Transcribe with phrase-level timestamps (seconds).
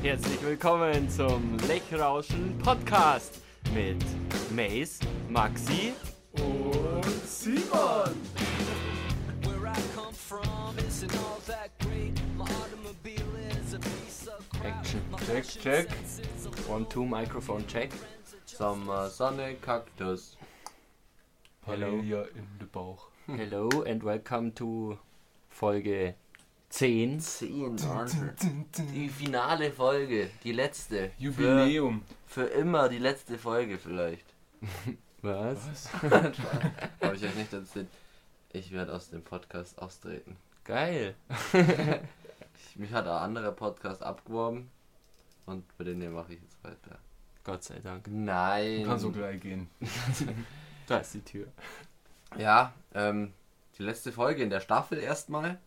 [0.00, 3.42] Herzlich willkommen zum Lechrauschen Podcast
[3.74, 3.96] mit
[4.54, 5.92] Mace, Maxi
[6.34, 8.14] und Simon.
[14.62, 15.00] Action.
[15.26, 15.88] Check, check.
[16.68, 17.90] One, two, Microphone check.
[18.46, 20.36] Sommer, Sonne, Kaktus.
[21.66, 21.86] Hello.
[21.88, 23.10] Paella in den Bauch.
[23.26, 24.96] Hello and welcome to
[25.50, 26.14] Folge
[26.70, 27.18] 10.
[27.20, 27.76] 10,
[28.92, 31.10] Die finale Folge, die letzte.
[31.18, 32.02] Jubiläum.
[32.26, 34.26] Für, für immer die letzte Folge vielleicht.
[35.22, 35.58] Was?
[36.02, 36.38] Was?
[37.02, 37.88] Habe ich euch nicht erzählt.
[38.52, 40.36] Ich werde aus dem Podcast austreten.
[40.64, 41.14] Geil.
[42.70, 44.68] Ich, mich hat ein anderer Podcast abgeworben.
[45.46, 46.98] Und bei denen mache ich jetzt weiter.
[47.44, 48.06] Gott sei Dank.
[48.08, 48.84] Nein.
[48.84, 49.68] Kann so gleich gehen.
[50.88, 51.46] Da ist die Tür.
[52.36, 53.32] Ja, ähm,
[53.78, 55.60] die letzte Folge in der Staffel erstmal.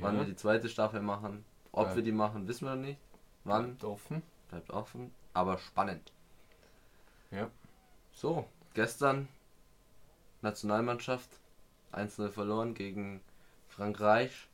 [0.00, 0.28] Wann wir Ja.
[0.28, 1.44] die zweite Staffel machen.
[1.72, 1.96] Ob Ja.
[1.96, 2.98] wir die machen, wissen wir noch nicht.
[3.44, 3.64] Wann?
[3.76, 4.22] Bleibt offen.
[4.48, 5.12] Bleibt offen.
[5.34, 6.12] Aber spannend.
[7.30, 7.50] Ja.
[8.12, 9.28] So, gestern
[10.42, 11.28] Nationalmannschaft
[11.92, 13.20] 1-0 verloren gegen
[13.68, 14.48] Frankreich.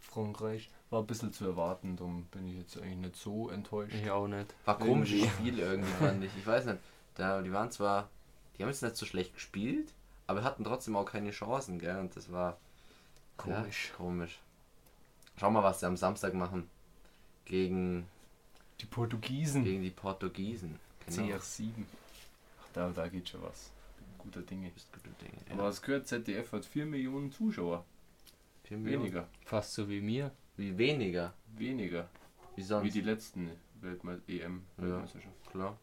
[0.00, 0.70] Frankreich.
[0.90, 3.94] War ein bisschen zu erwarten, darum bin ich jetzt eigentlich nicht so enttäuscht.
[3.94, 4.54] Ich auch nicht.
[4.64, 5.28] War komisches Irgendwie.
[5.48, 6.36] Spiel irgendwie, fand ich.
[6.36, 6.78] Ich weiß nicht.
[7.16, 8.08] Da, die waren zwar,
[8.56, 9.92] die haben jetzt nicht so schlecht gespielt,
[10.26, 11.98] aber hatten trotzdem auch keine Chancen, gell?
[11.98, 12.58] Und das war
[13.36, 13.88] Komisch.
[13.90, 14.38] Ja, komisch.
[15.36, 16.68] Schau mal, was sie am Samstag machen.
[17.44, 18.06] Gegen,
[18.80, 19.64] Die Portugiesen.
[19.64, 20.78] gegen die Portugiesen.
[21.06, 21.34] Genau.
[21.34, 21.70] CR7.
[22.62, 23.70] Ach, da, da geht schon was.
[24.18, 24.70] Guter Dinge.
[24.70, 25.38] Bist gute Dinge.
[25.50, 27.84] Aber was gehört, ZDF hat 4 Millionen Zuschauer.
[28.64, 29.04] Vier Millionen.
[29.04, 29.28] Weniger.
[29.44, 30.30] Fast so wie mir.
[30.56, 31.34] Wie weniger?
[31.56, 32.08] Weniger.
[32.56, 32.84] Wie sonst?
[32.84, 33.50] Wie die letzten
[33.82, 34.62] Weltme EM.
[34.78, 34.84] Ja.
[34.84, 35.50] Weltmeisterschaft.
[35.50, 35.76] Klar.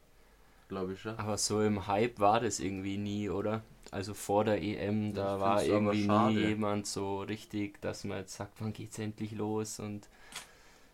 [0.72, 1.20] Glaube ich schon.
[1.20, 3.62] Aber so im Hype war das irgendwie nie, oder?
[3.92, 8.38] Also vor der EM, da Ich war irgendwie nie jemand so richtig, dass man jetzt
[8.38, 10.08] sagt, wann geht's endlich los und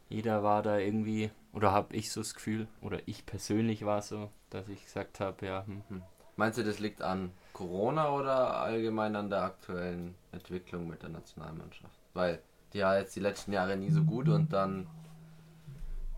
[0.09, 4.31] jeder war da irgendwie, oder habe ich so das Gefühl, oder ich persönlich war so,
[4.49, 6.01] dass ich gesagt habe, ja, hm,
[6.37, 11.93] Meinst du, das liegt an Corona oder allgemein an der aktuellen Entwicklung mit der Nationalmannschaft?
[12.15, 12.41] Weil
[12.73, 14.87] die ja jetzt die letzten Jahre nie so gut und dann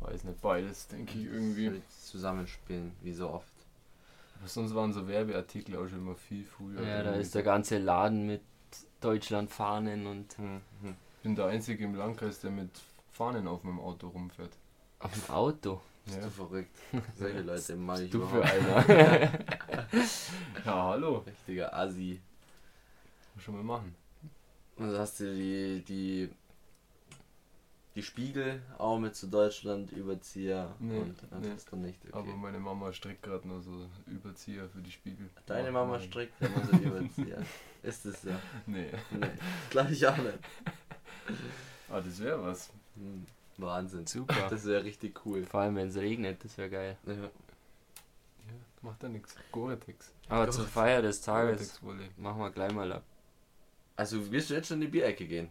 [0.01, 1.81] Weiß nicht, beides, denke ich irgendwie.
[2.01, 3.47] zusammenspielen, wie so oft.
[4.39, 6.81] Aber sonst waren so Werbeartikel auch schon immer viel früher.
[6.81, 8.41] ja, da ist der ganze Laden mit
[9.01, 10.95] Deutschland-Fahnen und Hm, hm.
[11.17, 12.71] Ich bin der Einzige im Landkreis, der mit
[13.11, 14.53] Fahnen auf meinem Auto rumfährt.
[14.99, 15.81] auf dem Auto.
[16.05, 16.23] Bist Ja.
[16.23, 16.77] du verrückt?
[17.17, 19.29] Solche Leute mag ich Du für überhaupt einer.
[20.65, 21.17] Ja, hallo.
[21.19, 22.21] Richtiger Assi.
[23.35, 23.95] Muss schon mal machen.
[24.77, 26.29] Und dann hast du die, die,
[27.95, 31.53] die Spiegel auch mit zu Deutschland Überzieher Nee, und das nee.
[31.55, 32.13] ist dann nicht okay.
[32.13, 35.29] Aber meine Mama strickt gerade nur so Überzieher für die Spiegel.
[35.45, 36.07] Deine Mama nein.
[36.07, 37.43] strickt immer so Überzieher.
[37.83, 38.39] ist es ja.
[38.67, 38.89] Nee.
[39.11, 39.27] Nee,
[39.69, 40.39] glaube ich auch nicht.
[41.91, 42.69] Ah, das wäre was.
[42.95, 43.25] Hm,
[43.57, 44.05] Wahnsinn.
[44.05, 44.47] Super.
[44.49, 45.43] Das wäre richtig cool.
[45.45, 46.97] Vor allem, wenn es regnet, das wäre geil.
[47.05, 47.13] Ja.
[47.13, 47.19] Ja,
[48.83, 49.35] macht ja nichts.
[49.51, 50.11] Gore-Tex.
[50.27, 50.53] Aber Gott.
[50.53, 51.79] zur Feier des Tages
[52.17, 53.03] machen wir gleich mal ab.
[53.95, 55.49] Also willst du jetzt schon in die Bierecke gehen?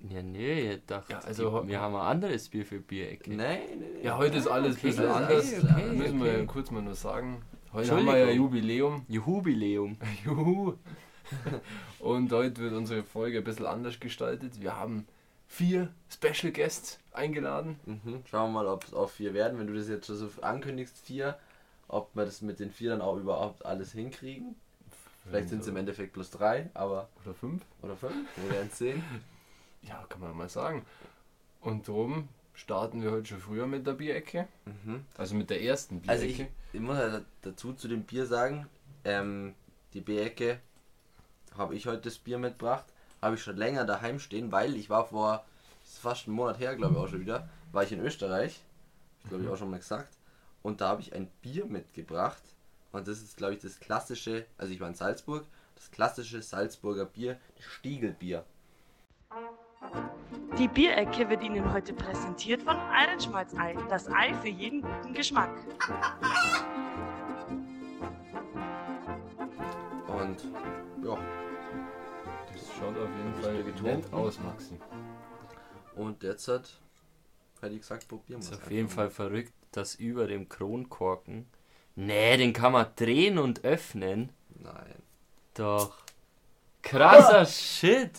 [0.00, 3.30] Ja, nee, ich dachte, Ja, also die, wir haben ein anderes Bier für Bierecke.
[3.30, 3.36] Nee,
[3.76, 4.04] nee, nee.
[4.04, 5.52] Ja, heute ist alles ein okay, bisschen okay, anders.
[5.52, 6.40] okay, Müssen wir okay.
[6.40, 7.42] ja kurz mal nur sagen.
[7.72, 8.30] Heute haben wir ja.
[8.30, 9.04] Jubiläum.
[9.08, 9.96] Jubiläum.
[10.24, 10.74] Juhu.
[11.98, 14.60] Und heute wird unsere Folge ein bisschen anders gestaltet.
[14.60, 15.06] Wir haben
[15.48, 17.80] vier Special Guests eingeladen.
[17.86, 18.22] Mhm.
[18.30, 19.58] Schauen wir mal, ob es auf vier werden.
[19.58, 21.38] Wenn du das jetzt schon so ankündigst, vier,
[21.88, 24.56] ob wir das mit den vier dann auch überhaupt alles hinkriegen.
[25.28, 27.08] Vielleicht sind es im Endeffekt plus drei, aber.
[27.24, 27.62] Oder fünf.
[27.82, 28.14] Oder fünf?
[28.36, 29.02] Wir werden es sehen.
[29.88, 30.84] Ja, kann man mal sagen.
[31.60, 34.48] Und darum starten wir heute schon früher mit der Bierecke.
[34.64, 35.04] Mhm.
[35.16, 36.48] Also mit der ersten Also Bierecke.
[36.72, 38.66] ich, ich muss halt dazu zu dem Bier sagen,
[39.04, 39.54] ähm,
[39.92, 40.58] die Bierecke
[41.56, 42.84] habe ich heute das Bier mitgebracht.
[43.22, 45.44] Habe ich schon länger daheim stehen, weil ich war vor
[45.84, 48.60] fast einen Monat her, glaube ich auch schon wieder, war ich in Österreich.
[49.28, 50.12] Glaube ich auch schon mal gesagt.
[50.62, 52.42] Und da habe ich ein Bier mitgebracht.
[52.92, 57.04] Und das ist, glaube ich, das klassische, also ich war in Salzburg, das klassische Salzburger
[57.04, 58.44] Bier, das Stiegelbier.
[60.58, 63.76] Die Bierecke wird Ihnen heute präsentiert von Eirenschmalz-Ei.
[63.90, 65.50] Das Ei für jeden guten Geschmack.
[70.08, 70.44] Und
[71.04, 71.18] ja,
[72.52, 74.78] Das schaut auf jeden Fall nett aus, Maxi.
[75.94, 76.68] und jetzt hat,
[77.60, 81.46] hätte ich gesagt, probieren wir Ist es auf jeden Fall verrückt, dass über dem Kronkorken.
[81.96, 84.30] Nee, den kann man drehen und öffnen.
[84.58, 85.02] Nein.
[85.54, 85.96] Doch.
[86.82, 88.12] Krasser Shit.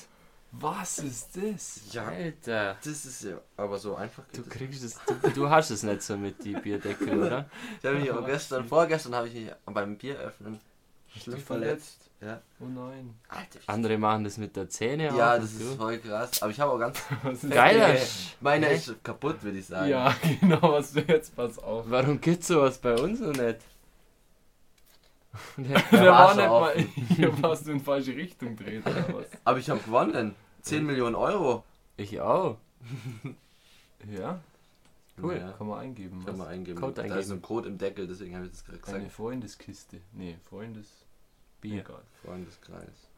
[0.52, 1.82] Was ist das?
[1.92, 2.78] Ja, Alter.
[2.84, 6.18] Das ist ja, aber so einfach Du kriegst es, du, du hast es nicht so
[6.18, 7.50] mit die Bierdeckel, oder?
[7.80, 10.60] Ich habe mich auch gestern, vorgestern habe ich mich beim Bieröffnen
[11.16, 12.10] schlimm dich verletzt.
[12.20, 12.42] Ja.
[12.60, 13.14] Oh nein.
[13.28, 16.42] Alter, Andere machen das mit der Zähne ja, auf das ist du- voll krass.
[16.42, 17.00] Aber ich habe auch ganz.
[17.50, 17.96] Geiler.
[18.42, 19.90] Meiner ist kaputt, würde ich sagen.
[19.90, 21.86] Ja, genau, was du jetzt pass auf.
[21.88, 23.60] Warum gibt's sowas bei uns noch nicht?
[25.58, 26.86] Der- Der Der war war nicht mal offen.
[27.16, 29.26] hier, was du in falsche Richtung dreht oder was?
[29.44, 30.36] Aber ich habe gewonnen.
[30.62, 31.64] 10 Millionen Euro.
[31.98, 32.58] Ich auch.
[34.10, 34.40] Ja,
[35.22, 35.36] Cool.
[35.38, 36.24] Ja, kann man eingeben.
[36.24, 36.80] kann man eingeben.
[36.80, 37.32] Code Da ist eingeben.
[37.34, 38.98] ein Code im Deckel, deswegen habe ich das gerade gesagt.
[39.00, 40.00] Eine Freundeskiste.
[40.14, 40.86] Nee, Freundes.
[41.60, 41.82] Bier.
[41.82, 42.04] Egal.
[42.24, 43.10] Freundeskreis.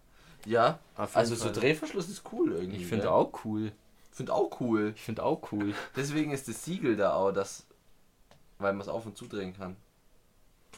[0.46, 1.52] Ja, Auf also so.
[1.52, 2.78] Drehverschluss ist cool irgendwie.
[2.78, 3.12] Ich finde gell?
[3.12, 3.74] auch cool.
[4.12, 4.94] Find auch cool.
[4.96, 5.74] Ich finde auch cool.
[5.98, 7.66] Deswegen ist das Siegel da auch, das,
[8.60, 9.76] weil man es auf und zudrehen kann.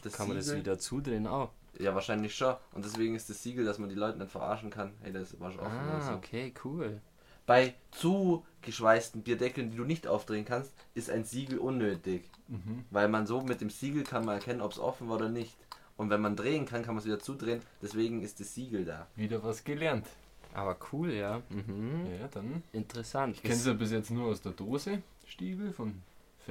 [0.03, 1.51] Das Kann man das Siegel- wieder zudrehen auch?
[1.79, 2.55] Ja, wahrscheinlich schon.
[2.73, 4.91] Und deswegen ist das Siegel, dass man die Leute nicht verarschen kann.
[5.01, 6.13] Hey, das war schon offen oder Ah, so.
[6.13, 6.99] okay, cool.
[7.45, 12.23] Bei zugeschweißten Bierdeckeln, die du nicht aufdrehen kannst, ist ein Siegel unnötig.
[12.47, 12.85] Mhm.
[12.91, 15.55] Weil man so mit dem Siegel kann man erkennen, ob es offen war oder nicht.
[15.97, 17.61] Und wenn man drehen kann, kann man es wieder zudrehen.
[17.81, 19.07] Deswegen ist das Siegel da.
[19.15, 20.07] Wieder was gelernt.
[20.53, 21.41] Aber cool, ja.
[21.49, 22.05] Mhm.
[22.19, 22.63] Ja, dann.
[22.73, 23.35] Interessant.
[23.37, 26.01] Ich kenne sie ja bis jetzt nur aus der Dose, Stiegel, von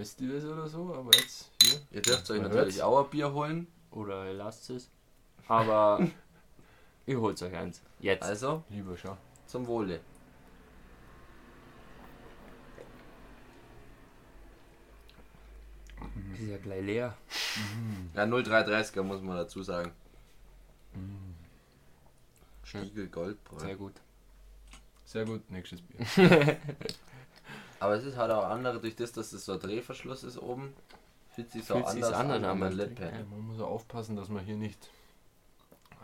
[0.00, 1.78] Festivals oder so, aber jetzt hier.
[1.90, 3.66] Ihr dürft euch natürlich auch ein Bier holen.
[3.90, 4.88] Oder ihr lasst es.
[5.46, 6.08] Aber
[7.06, 7.82] ihr holt euch eins.
[7.98, 8.22] Jetzt.
[8.22, 9.18] Also, Lieber schau.
[9.46, 10.00] zum Wohle.
[16.32, 17.14] ist ja gleich leer.
[18.14, 19.92] Ja, 0330er muss man dazu sagen.
[22.64, 23.58] Stiegel Goldbräu.
[23.58, 23.94] Sehr gut.
[25.04, 26.06] Sehr gut, nächstes Bier.
[27.80, 30.74] Aber es ist halt auch andere, durch das, dass es so ein Drehverschluss ist oben,
[31.34, 33.02] fühlt sich so Fühlt anders, anders an an der Lippe.
[33.02, 34.90] Ja, man muss auch aufpassen, dass man hier nicht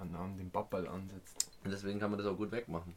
[0.00, 1.50] an, an den Babbel ansetzt.
[1.62, 2.94] Und deswegen kann man das auch gut wegmachen.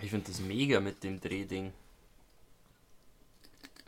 [0.00, 1.72] Ich finde das mega mit dem Drehding.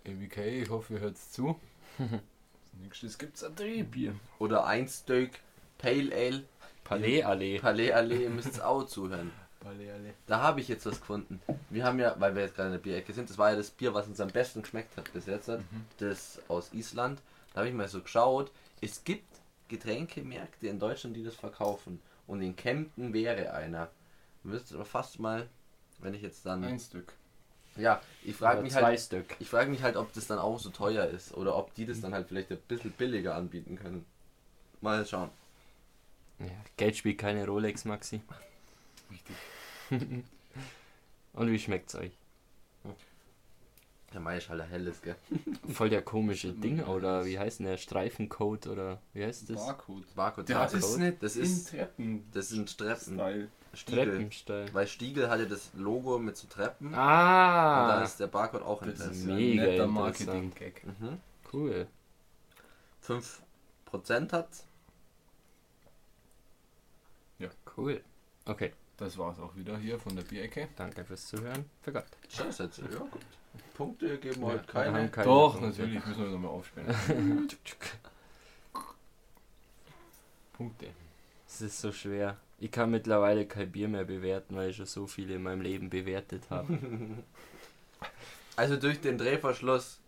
[0.05, 1.57] ABK, ich hoffe, ihr hört's zu.
[1.99, 2.11] Als
[2.83, 4.15] nächstes gibt's ein Drehbier.
[4.41, 5.31] Oder ein Stück
[5.79, 6.45] Pale Ale,
[6.83, 7.59] Palais Allee.
[7.61, 9.31] Palais Allee, ihr müsst auch zuhören.
[9.65, 10.15] Alle, alle.
[10.27, 11.41] Da habe ich jetzt was gefunden.
[11.69, 13.71] Wir haben ja, weil wir jetzt gerade in der Bierecke sind, das war ja das
[13.71, 15.51] Bier, was uns am besten geschmeckt hat bis jetzt,
[15.99, 17.21] das aus Island.
[17.53, 19.27] Da habe ich mal so geschaut, es gibt
[19.69, 22.01] Getränkemärkte in Deutschland, die das verkaufen.
[22.27, 23.91] Und in Kempten wäre einer.
[24.43, 25.49] Müsste aber fast mal,
[25.99, 26.65] wenn ich jetzt dann.
[26.65, 27.13] Ein Stück.
[27.77, 29.01] Ja, ich frage mich zwei halt.
[29.01, 29.37] Stück.
[29.39, 32.01] Ich frage mich halt, ob das dann auch so teuer ist oder ob die das
[32.01, 34.07] dann halt vielleicht ein bisschen billiger anbieten können.
[34.81, 35.31] Mal schauen.
[36.39, 36.47] Ja,
[36.77, 38.23] Geld spielt keine Rolex, Maxi.
[39.11, 39.37] Richtig.
[41.33, 42.13] Und wie schmeckt's euch?
[44.13, 45.15] Der Mai ist halt ein helles, gell?
[45.73, 47.77] Voll der komische Ding, oder wie heißt denn der?
[47.77, 49.65] Streifencode, oder wie heißt das?
[49.67, 50.15] Barcode.
[50.17, 50.49] Barcode.
[50.49, 52.25] Der das, ist nicht das in ist, Treppen.
[52.33, 53.15] das sind Treppen.
[53.15, 53.49] Style.
[53.73, 54.29] Stiegel.
[54.75, 56.89] Weil Stiegel hatte das Logo mit so Treppen.
[56.89, 59.31] Und da Ah, ist der Barcode auch Das ist enthalten.
[59.31, 59.95] ein Mega netter interessant.
[59.95, 60.87] Marketing-Gag.
[60.87, 61.19] Mhm.
[61.53, 61.87] cool.
[63.07, 64.49] 5% hat
[67.77, 68.03] Cool.
[68.45, 70.69] Okay, Das war's auch wieder hier von der Bierecke.
[70.77, 71.65] danke fürs Zuhören.
[71.83, 72.05] Vergott.
[72.29, 72.83] Scheißsätze.
[72.83, 73.21] Ja, gut.
[73.75, 75.09] Punkte geben wir Ja, heute keine.
[75.11, 75.71] keine Doch, Punkte.
[75.83, 76.95] natürlich müssen wir nochmal aufsperren.
[80.53, 80.87] Punkte.
[81.49, 82.37] Es ist so schwer.
[82.59, 85.91] Ich kann mittlerweile kein Bier mehr bewerten, weil ich schon so viele in meinem Leben
[85.91, 86.79] bewertet habe.
[88.57, 90.01] Also durch den Drehverschluss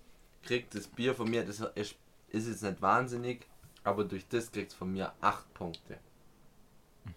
[0.43, 1.95] kriegt das Bier von mir, das ist,
[2.29, 3.47] ist jetzt nicht wahnsinnig,
[3.83, 5.97] aber durch das kriegt es von mir 8 Punkte.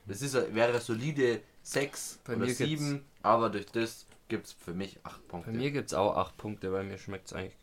[0.05, 4.73] Das ist, wäre solide 6 Bei oder mir 7, aber durch das gibt es für
[4.73, 5.51] mich 8 Punkte.
[5.51, 7.57] Bei mir gibt es auch 8 Punkte, weil mir schmeckt es eigentlich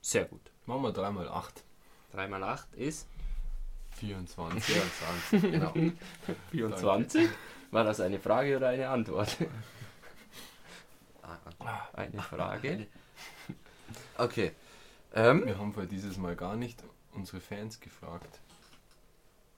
[0.00, 0.40] sehr gut.
[0.66, 1.64] Machen wir 3 mal 8.
[2.12, 3.08] 3 mal 8 ist
[3.96, 4.62] 24.
[4.62, 5.74] 24, genau.
[6.52, 7.28] 24.
[7.72, 9.36] War das eine Frage oder eine Antwort?
[11.58, 12.86] Ah, Eine Frage.
[14.18, 14.52] Okay.
[15.14, 16.82] Ähm, Wir haben für dieses Mal gar nicht
[17.12, 18.40] unsere Fans gefragt.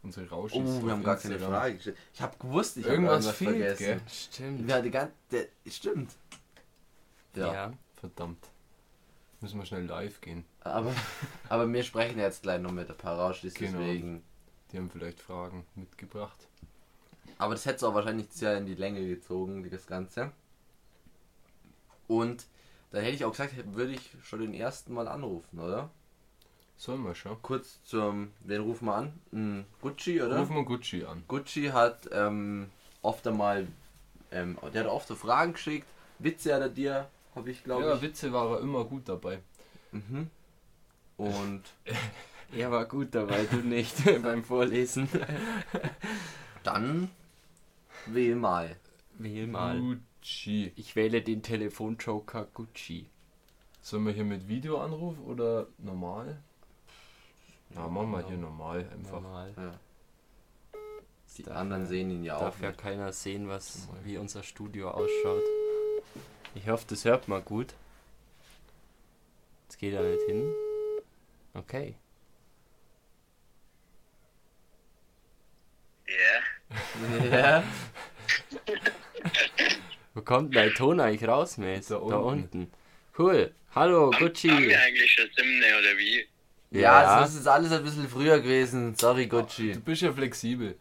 [0.04, 0.58] Unsere Rauschis.
[0.62, 1.38] oh, wir haben gar keine.
[1.38, 1.96] Frage gestellt.
[2.12, 4.06] Ich habe gewusst, ich habe Irgendwas irgendwas fehlt, vergessen.
[4.08, 4.70] Stimmt.
[4.70, 6.12] Ja, die ganze, der, stimmt.
[7.34, 7.73] Ja, Ja.
[7.96, 8.46] Verdammt.
[9.40, 10.44] Müssen wir schnell live gehen.
[10.61, 10.94] Aber,
[11.49, 13.78] aber wir sprechen jetzt gleich noch mit ein paar Rauschis, Genau.
[13.78, 14.23] deswegen.
[14.73, 16.49] Die haben vielleicht Fragen mitgebracht.
[17.38, 20.32] Aber das hätte es auch wahrscheinlich sehr in die Länge gezogen, das Ganze.
[22.06, 22.46] Und
[22.90, 25.90] dann hätte ich auch gesagt, würde ich schon den ersten mal anrufen, oder?
[26.76, 27.40] Sollen wir schon?
[27.43, 29.64] Kurz zum, wen rufen wir an?
[29.81, 30.40] Gucci, oder?
[30.40, 31.23] Rufen wir Gucci an.
[31.28, 32.71] Gucci hat ähm,
[33.02, 33.66] oft einmal,
[34.31, 35.87] ähm, der hat oft so Fragen geschickt.
[36.19, 38.02] Witze hat er dir, habe ich glaube Ja, ich.
[38.02, 39.40] Witze war er immer gut dabei.
[39.93, 40.31] Mhm.
[41.16, 41.62] Und
[42.57, 45.09] Er war gut dabei, du nicht beim Vorlesen.
[46.62, 47.11] dann
[48.07, 48.76] wähl mal.
[49.19, 49.81] Wähl mal.
[49.81, 50.73] Gucci.
[50.76, 53.07] Ich wähle den Telefonjoker Gucci.
[53.83, 56.38] Sollen wir hier mit Videoanruf oder normal?
[57.75, 59.21] Ja, machen wir hier normal einfach.
[59.21, 59.52] Normal.
[59.57, 59.75] Ja.
[61.37, 62.40] Die anderen sehen ihn ja auch.
[62.43, 62.81] Darf ja nicht.
[62.81, 65.43] keiner sehen, was wie unser Studio ausschaut.
[66.54, 67.75] Ich hoffe, das hört man gut.
[69.64, 70.52] Jetzt geht er nicht hin.
[71.54, 71.97] Okay.
[76.07, 77.25] Ja.
[77.25, 77.64] Ja.
[80.14, 81.88] Wo kommt der Ton eigentlich raus, Mace?
[81.88, 82.61] Da Da unten.
[82.61, 82.73] unten.
[83.19, 83.52] Cool.
[83.75, 84.49] Hallo, Haben, haben Gucci.
[84.49, 86.26] wir eigentlich schon Simne oder wie?
[86.81, 88.95] Ja, das ist alles ein bisschen früher gewesen.
[88.97, 89.73] Sorry, Gucci.
[89.73, 90.76] Du bist ja flexibel.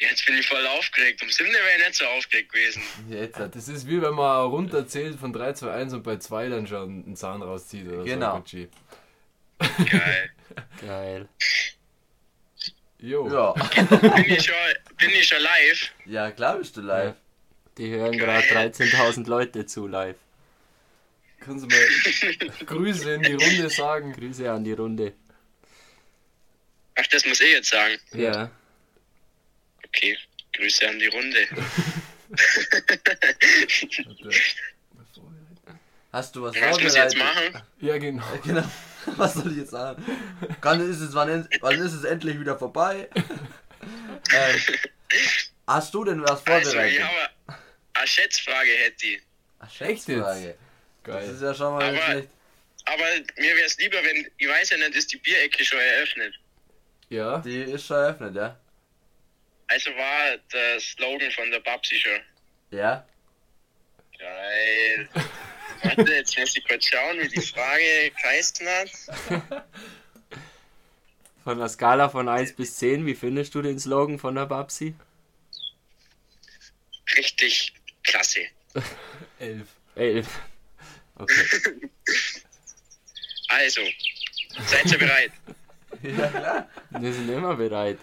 [0.00, 1.22] Jetzt bin ich voll aufgeregt.
[1.22, 2.82] Um Simne wäre ich nicht so aufgeregt gewesen.
[3.08, 6.48] Jetzt hat Das ist wie wenn man runterzählt von 3, 2, 1 und bei 2
[6.48, 8.32] dann schon einen Zahn rauszieht oder Genau.
[8.32, 8.38] so.
[8.38, 8.68] Gucci.
[9.90, 10.30] Geil.
[10.80, 11.28] Geil.
[12.98, 13.28] Jo.
[13.32, 13.52] Ja.
[13.52, 14.54] bin, ich schon,
[14.96, 15.90] bin ich schon live?
[16.06, 17.14] ja, klar bist du live.
[17.78, 20.16] Die hören gerade 13.000 Leute zu live.
[21.44, 21.86] Kannst du mal
[22.66, 24.12] Grüße in die Runde sagen?
[24.12, 25.12] Grüße an die Runde.
[26.94, 27.98] Ach, das muss ich jetzt sagen.
[28.12, 28.50] Ja.
[29.86, 30.16] Okay.
[30.54, 31.46] Grüße an die Runde.
[36.12, 37.54] Hast du was Was muss ich jetzt vorbereitet?
[37.54, 37.62] machen?
[37.80, 38.24] Ja, genau.
[38.44, 38.64] Genau.
[39.16, 40.04] Was soll ich jetzt sagen?
[40.60, 43.08] Wann ist es, wann, ist- wann ist es endlich wieder vorbei?
[44.32, 44.60] ähm,
[45.66, 47.02] hast du denn was Also, ich vorbereitet?
[47.02, 47.58] habe
[47.94, 49.22] eine Schätzfrage hätte ich.
[49.58, 50.06] Ach, Echt
[51.04, 51.18] Schätzfrage.
[51.20, 51.34] Das Geil.
[51.34, 52.28] ist ja schon mal Aber- schlecht.
[52.84, 53.04] Aber
[53.36, 56.34] mir wäre es lieber, wenn, ich weiß ja nicht, ist die Bierecke schon eröffnet.
[57.10, 57.38] Ja.
[57.38, 58.58] Die ist schon eröffnet, ja?
[59.68, 62.20] Also war der Slogan von der Babsi schon.
[62.70, 63.06] Ja?
[64.18, 65.08] Geil.
[65.84, 69.64] Warte, jetzt muss ich kurz schauen, wie die Frage geheißen hat.
[71.44, 74.94] Von der Skala von 1 bis 10, wie findest du den Slogan von der Babsi?
[77.16, 78.42] Richtig klasse.
[79.40, 79.66] Elf.
[79.96, 80.28] 11.
[81.22, 81.90] Okay.
[83.48, 83.82] Also,
[84.66, 85.32] seid ihr bereit?
[86.02, 86.68] Ja, klar.
[86.98, 87.98] Wir sind immer bereit.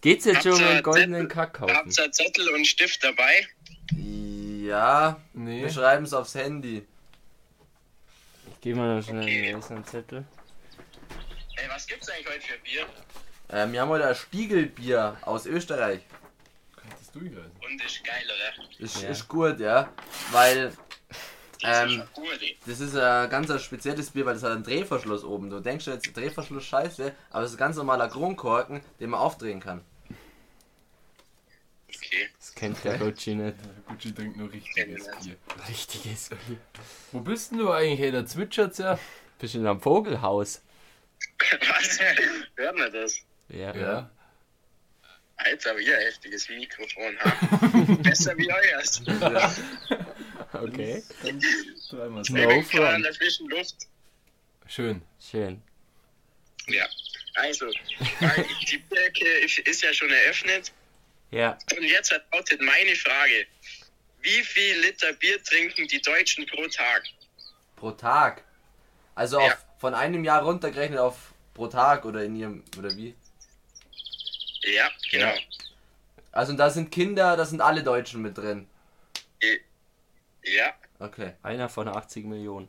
[0.00, 1.74] Geht's jetzt Habt schon um einen goldenen kaufen?
[1.74, 3.46] Habt ihr Zettel und Stift dabei?
[3.92, 5.62] Ja, Nee.
[5.62, 6.86] wir schreiben es aufs Handy.
[8.52, 9.54] Ich geh mal noch schnell Okay.
[9.70, 10.24] einen Zettel.
[11.56, 12.86] Ey, was gibt's eigentlich heute für Bier?
[13.50, 16.00] Ähm, wir haben heute ein Spiegelbier aus Österreich.
[16.88, 17.50] Hättest du gehalten.
[17.60, 18.84] Und ist geil, oder?
[18.84, 19.08] Ist, Ja.
[19.08, 19.92] ist gut, ja.
[20.30, 20.72] Weil
[21.62, 22.02] Ähm,
[22.66, 25.50] das ist ein ganz ein spezielles Bier, weil das hat einen Drehverschluss oben.
[25.50, 29.60] Du denkst jetzt, Drehverschluss scheiße, aber es ist ein ganz normaler Kronkorken, den man aufdrehen
[29.60, 29.82] kann.
[31.88, 32.28] Okay.
[32.38, 33.56] Das kennt der Gucci nicht.
[33.86, 35.12] Gucci trinkt nur richtiges Ja.
[35.22, 35.36] Bier.
[35.68, 36.58] Richtiges Bier.
[37.12, 37.98] Wo bist denn du eigentlich?
[38.00, 38.98] Hey, da zwitschert's ja.
[39.38, 40.62] Bist in einem Vogelhaus.
[41.38, 41.98] Was?
[42.56, 43.16] Hört man das?
[43.48, 43.74] Ja.
[43.74, 44.10] Ja.
[45.36, 47.16] Alter, wie ein heftiges Mikrofon.
[48.02, 49.02] Besser wie euers.
[50.52, 51.02] Okay.
[51.90, 52.36] Dreimal Ich so.
[52.36, 52.96] No front.
[52.96, 53.76] in der frischen Luft.
[54.66, 55.02] Schön.
[55.20, 55.62] Schön.
[56.68, 56.86] Ja.
[57.34, 59.24] Also, die Bierecke
[59.64, 60.72] ist ja schon eröffnet.
[61.30, 61.56] Ja.
[61.76, 63.46] Und jetzt lautet meine Frage.
[64.20, 67.04] Wie viel Liter Bier trinken die Deutschen pro Tag?
[67.76, 68.44] Pro Tag.
[69.14, 69.46] Also Ja.
[69.46, 73.14] auf, von einem Jahr runtergerechnet auf pro Tag oder in ihrem, oder wie?
[74.62, 75.26] Ja, genau.
[75.26, 75.34] Ja.
[76.32, 78.68] Also da sind Kinder, da sind alle Deutschen mit drin.
[80.54, 81.32] Ja, Okay.
[81.42, 82.68] Einer von 80 Millionen.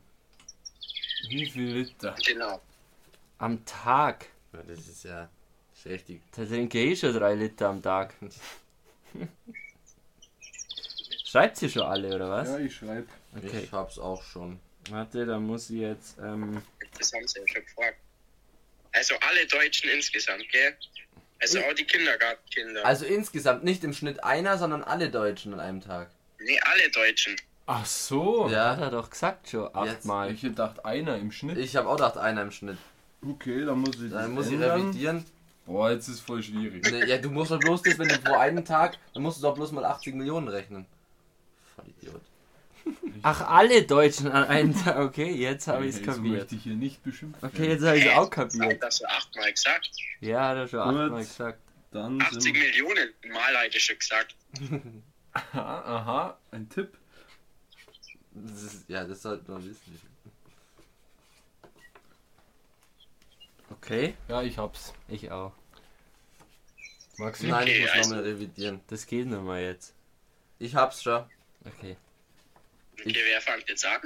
[1.28, 2.14] Wie viel Liter?
[2.26, 2.60] genau.
[3.38, 4.26] Am Tag.
[4.52, 5.28] Ja, das ist ja
[5.70, 6.22] das ist richtig.
[6.34, 8.14] Da trinke ich schon drei Liter am Tag.
[11.24, 12.58] Schreibt sie schon alle, oder was?
[12.58, 13.06] ich schreibe.
[13.36, 13.62] Okay.
[13.64, 14.60] Ich hab's auch schon.
[14.90, 16.18] Warte, dann muss ich jetzt.
[16.18, 16.62] Ähm,
[16.98, 17.98] Das haben sie ja schon gefragt.
[18.92, 20.76] Also alle Deutschen insgesamt, gell?
[21.40, 22.84] Also auch die Kindergartenkinder.
[22.84, 26.10] Also insgesamt nicht im Schnitt einer, sondern alle Deutschen an einem Tag.
[26.40, 27.34] nee, alle Deutschen.
[27.66, 28.44] Ach so.
[28.46, 28.74] hat Ja.
[28.74, 29.76] er doch gesagt schon Jetzt.
[29.76, 30.30] achtmal.
[30.32, 31.58] Ich hätte gedacht, einer im Schnitt.
[31.58, 32.78] Ich habe auch gedacht, einer im Schnitt.
[33.26, 34.80] Okay, dann muss ich das Dann muss ich ändern.
[34.80, 35.24] revidieren.
[35.64, 36.84] Boah, jetzt ist voll schwierig.
[36.90, 39.42] Nee, ja, du musst doch bloß das, wenn du pro einen Tag, dann musst du
[39.42, 40.86] doch bloß mal 80 Millionen rechnen.
[41.76, 42.20] Voll Idiot.
[43.22, 44.98] Ach, alle Deutschen an einem Tag.
[44.98, 46.24] Okay, jetzt habe ich es so kapiert.
[46.38, 48.82] möchte ich hier nicht beschimpft Okay, jetzt habe ich es auch Hat kapiert.
[48.82, 49.90] das so achtmal gesagt?
[50.20, 51.60] Ja, hat er schon achtmal gesagt.
[51.92, 52.52] Dann 80 sind...
[52.54, 54.34] Millionen Mal hatte ich schon gesagt.
[55.34, 56.92] Aha, aha, ein Tipp.
[58.34, 60.00] Das ist, ja, das sollte man wissen.
[63.70, 64.92] Okay, Ja, ich hab's.
[65.08, 65.52] ich auch.
[67.18, 67.46] Maxi?
[67.48, 68.80] Nein, ich Okay, muss also- nochmal revidieren.
[68.88, 69.94] Das geht nicht mal jetzt.
[70.58, 71.24] Ich hab's schon.
[71.64, 71.96] Okay.
[72.98, 74.00] Okay, wer fängt jetzt an?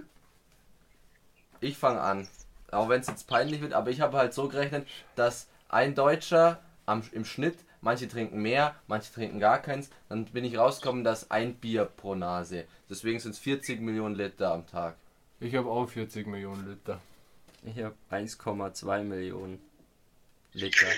[1.61, 2.29] Ich fange an.
[2.71, 6.63] Auch wenn es jetzt peinlich wird, aber ich habe halt so gerechnet, dass ein Deutscher
[6.85, 11.31] am, im Schnitt, manche trinken mehr, manche trinken gar keins, dann bin ich rausgekommen, dass
[11.31, 12.65] ein Bier pro Nase.
[12.91, 14.97] Deswegen sind es 40 Millionen Liter am Tag.
[15.41, 17.01] Ich habe auch 40 Millionen Liter.
[17.65, 19.61] Ich habe 1,2 Millionen
[20.53, 20.87] Liter.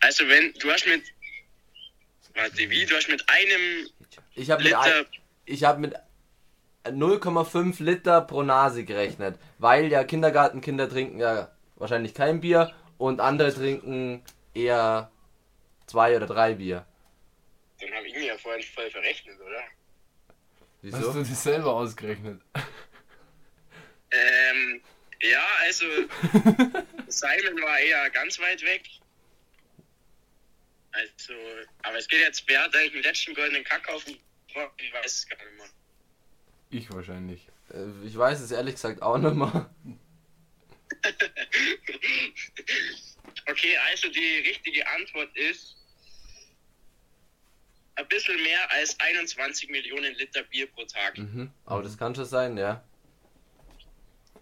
[0.00, 1.02] Also wenn, du hast mit,
[2.34, 3.88] warte, wie, du hast mit einem
[4.34, 5.06] Ich habe mit, Liter, ein-
[5.44, 5.94] ich hab mit
[6.84, 13.52] 0,5 Liter pro Nase gerechnet, weil ja Kindergartenkinder trinken ja wahrscheinlich kein Bier und andere
[13.54, 14.22] trinken
[14.54, 15.10] eher
[15.86, 16.86] zwei oder drei Bier.
[17.80, 19.60] dann habe ich mir ja vorhin voll verrechnet, oder?
[20.92, 21.22] Hast du Wieso?
[21.22, 22.40] dich selber ausgerechnet?
[24.10, 24.80] Ähm,
[25.20, 25.84] ja, also
[27.08, 28.84] Simon war eher ganz weit weg.
[30.92, 31.34] Also,
[31.82, 34.72] aber es geht jetzt, wer hat eigentlich den letzten goldenen Kakao gebracht?
[34.78, 35.66] Ich weiß es gar nicht mehr.
[36.70, 37.46] Ich wahrscheinlich.
[37.70, 39.68] Äh, Ich weiß es ehrlich gesagt auch nicht mehr.
[43.50, 45.76] Okay, also die richtige Antwort ist
[47.96, 51.18] ein bisschen mehr als 21 Millionen Liter Bier pro Tag.
[51.18, 51.50] Mhm.
[51.66, 52.82] Aber das kann schon sein, ja.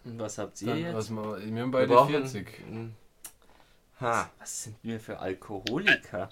[0.04, 0.94] Und was habt ihr Dann, jetzt?
[0.94, 2.66] was wir, wir haben Wir beide brauchen- 40.
[2.66, 2.94] Mhm.
[4.00, 4.30] Ha.
[4.38, 6.28] Was sind wir für Alkoholiker?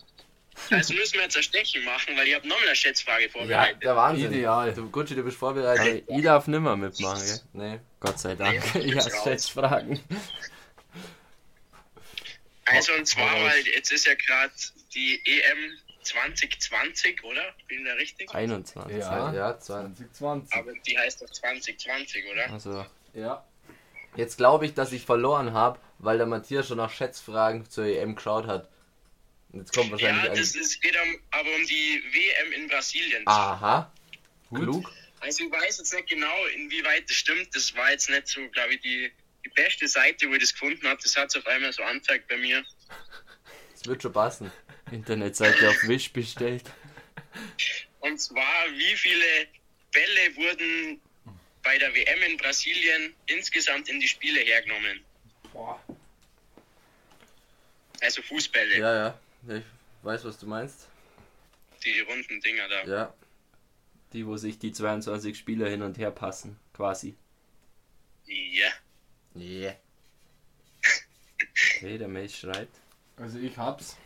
[0.70, 3.82] Also müssen wir jetzt ein Stechen machen, weil ich habe nochmal eine Schätzfrage Ja, vorbereitet.
[3.82, 4.32] der Wahnsinn.
[4.32, 4.72] Ideal.
[4.72, 6.04] Du, Gucci, du bist vorbereitet.
[6.08, 7.40] Ich darf nimmer mitmachen, gell?
[7.52, 7.80] Nee.
[8.00, 8.62] Gott sei Dank.
[8.74, 9.24] Nee, Ich hasse raus.
[9.24, 10.00] Schätzfragen.
[12.66, 14.52] Also und zwar, weil jetzt ist ja gerade
[14.94, 17.42] die EM 2020, oder?
[17.68, 18.34] Bin da richtig?
[18.34, 18.98] 21.
[18.98, 19.32] Ja.
[19.34, 19.82] Ja, zwei.
[20.12, 20.54] 2020.
[20.54, 22.52] Aber die heißt doch 2020, oder?
[22.52, 23.44] Also, Ja.
[24.16, 28.14] Jetzt glaube ich, dass ich verloren habe, weil der Matthias schon nach Schätzfragen zur EM
[28.14, 28.68] geschaut hat.
[29.54, 30.36] Jetzt kommt wahrscheinlich Ja, ein.
[30.36, 33.22] das ist, geht um, aber um die WM in Brasilien.
[33.26, 33.92] Aha.
[34.50, 34.60] Gut.
[34.62, 34.92] Klug.
[35.20, 37.54] Also ich weiß jetzt nicht genau, inwieweit das stimmt.
[37.54, 39.10] Das war jetzt nicht so, glaube ich, die,
[39.44, 41.00] die beste Seite, wo ich das gefunden habe.
[41.02, 42.64] Das hat es auf einmal so angezeigt bei mir.
[43.72, 44.52] Das wird schon passen.
[44.90, 46.64] Internetseite auf Wish bestellt.
[48.00, 49.48] Und zwar, wie viele
[49.92, 51.00] Bälle wurden
[51.62, 55.02] bei der WM in Brasilien insgesamt in die Spiele hergenommen?
[55.52, 55.82] Boah.
[58.00, 59.18] Also Fußbälle, Ja, ja.
[59.48, 59.64] Ich
[60.02, 60.88] weiß, was du meinst.
[61.84, 62.84] die runden Dinger da.
[62.84, 63.14] Ja.
[64.12, 67.16] Die, wo sich die 22 Spieler hin und her passen, quasi.
[68.26, 68.70] Ja.
[69.36, 69.76] Yeah.
[71.76, 72.80] Okay, der Mail schreibt.
[73.16, 73.96] Also ich hab's.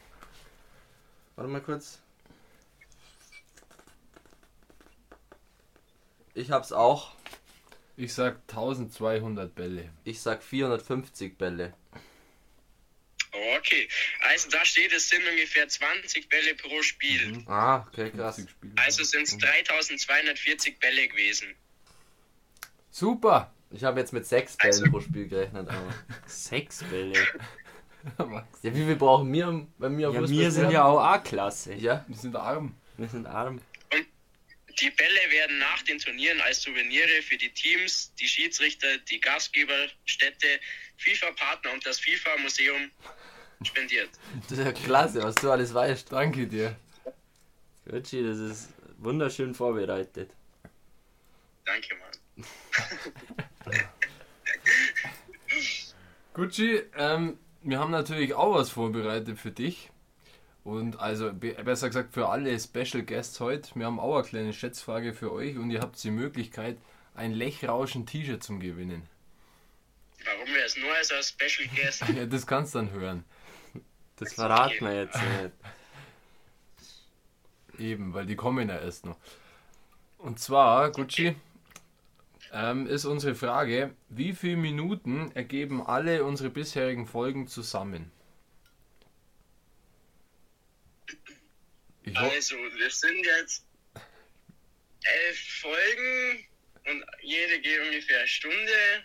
[1.37, 2.01] Warte mal kurz.
[6.35, 7.14] Ich hab's auch.
[7.96, 9.90] Ich sag 1200 Bälle.
[10.05, 11.74] Ich sag 450 Bälle.
[13.33, 13.88] Okay,
[14.21, 17.43] also da steht, es sind ungefähr 20 Bälle pro Spiel.
[17.47, 18.37] Ah, okay, krass.
[18.37, 18.73] 50 Spiele.
[18.77, 21.55] Also sind es 3240 Bälle gewesen.
[22.91, 23.53] Super!
[23.71, 25.95] Ich habe jetzt mit 6 Bällen Also- pro Spiel gerechnet, aber.
[26.27, 27.27] Sechs Bälle.
[28.19, 31.75] Max, Ja, wie viel brauchen wir bei mir Ja, wir sind ja auch A-Klasse.
[31.75, 32.75] Ja, Wir sind arm.
[32.97, 33.61] Wir sind arm.
[34.81, 40.47] Die Bälle werden nach den Turnieren als Souvenire für die Teams, die Schiedsrichter, die Gastgeberstädte,
[40.99, 42.91] FIFA-Partner und das FIFA-Museum
[43.63, 44.11] spendiert.
[44.49, 46.13] das ist ja klasse, was du alles weißt.
[46.13, 46.77] Danke dir.
[47.89, 50.31] Gucci, das ist wunderschön vorbereitet.
[51.65, 52.45] Danke, Mann.
[56.35, 59.91] Gucci, ähm, wir haben natürlich auch was vorbereitet für dich.
[60.65, 63.71] Und also be besser gesagt für alle Special Guests heute.
[63.75, 66.77] Wir haben auch eine kleine Schätzfrage für euch und ihr habt die Möglichkeit,
[67.15, 69.03] ein Lechrauschen-T-Shirt zum Gewinnen.
[70.24, 72.04] Warum wäre es nur als Special Guest?
[72.09, 73.24] Ja, das kannst du dann hören.
[74.16, 75.52] Das verraten wir jetzt nicht.
[77.78, 79.18] Eben, weil die kommen ja erst noch.
[80.18, 81.37] Und zwar, Gucci,
[82.52, 88.11] ähm, ist unsere Frage, wie viele Minuten ergeben alle unsere bisherigen Folgen zusammen?
[92.14, 93.64] Also, wir sind jetzt
[95.02, 96.46] elf Folgen
[96.87, 99.04] und jede geht ungefähr eine Stunde.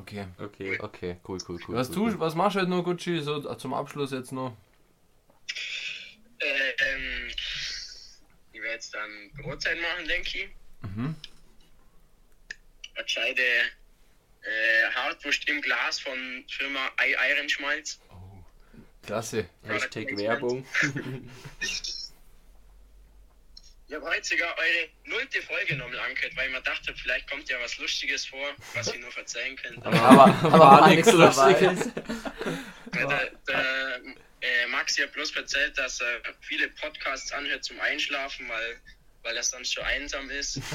[0.00, 0.26] Okay.
[0.38, 0.78] Okay.
[0.80, 1.74] Okay, cool, cool, cool.
[1.76, 3.20] Was, cool, tust, was machst du halt noch, Gucci?
[3.20, 4.56] So zum Abschluss jetzt noch?
[6.38, 7.28] Äh, ähm,
[8.52, 10.48] ich werde jetzt dann Brotzeit machen, denke ich.
[10.82, 11.14] Mhm.
[12.94, 18.00] Eine gescheite äh, Hartwurst im Glas von Firma Ei Eirenschmalz.
[19.02, 19.48] Klasse.
[19.64, 20.66] Hashtag Werbung.
[23.90, 27.48] Ich habe heute sogar eure nullte Folge nochmal angehört, weil ich mir dachte, vielleicht kommt
[27.48, 29.84] ja was Lustiges vor, was ihr nur verzeihen könnt.
[29.84, 31.76] Aber, aber war nichts dabei.
[32.92, 34.00] Weil der, der
[34.42, 38.76] äh, Maxi hat bloß erzählt, dass er viele Podcasts anhört zum Einschlafen, weil,
[39.24, 40.60] weil er sonst so einsam ist.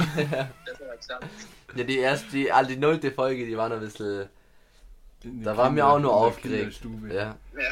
[1.75, 4.30] Ja, die erste, die, all die nullte Folge, die war noch ein bisschen.
[5.23, 6.82] Da waren wir auch nur in der aufgeregt.
[7.10, 7.38] Ja.
[7.58, 7.71] Ja.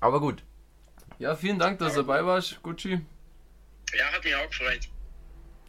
[0.00, 0.42] Aber gut.
[1.18, 3.00] Ja, vielen Dank, dass du dabei warst, Gucci.
[3.94, 4.88] Ja, hat mich auch gefreut.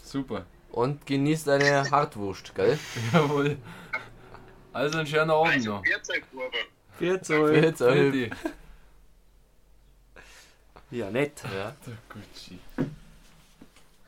[0.03, 0.45] Super.
[0.71, 2.77] Und genieß deine Hartwurst, gell?
[3.13, 3.57] Jawohl.
[4.73, 5.81] Also einen schönen Abend Also, noch.
[5.81, 6.57] Bierzeugkurve.
[6.97, 7.55] 14.
[7.55, 8.33] Jetzt, Fertig.
[10.91, 11.41] Ja, nett.
[11.55, 11.75] Ja.
[11.85, 12.59] Der Gucci.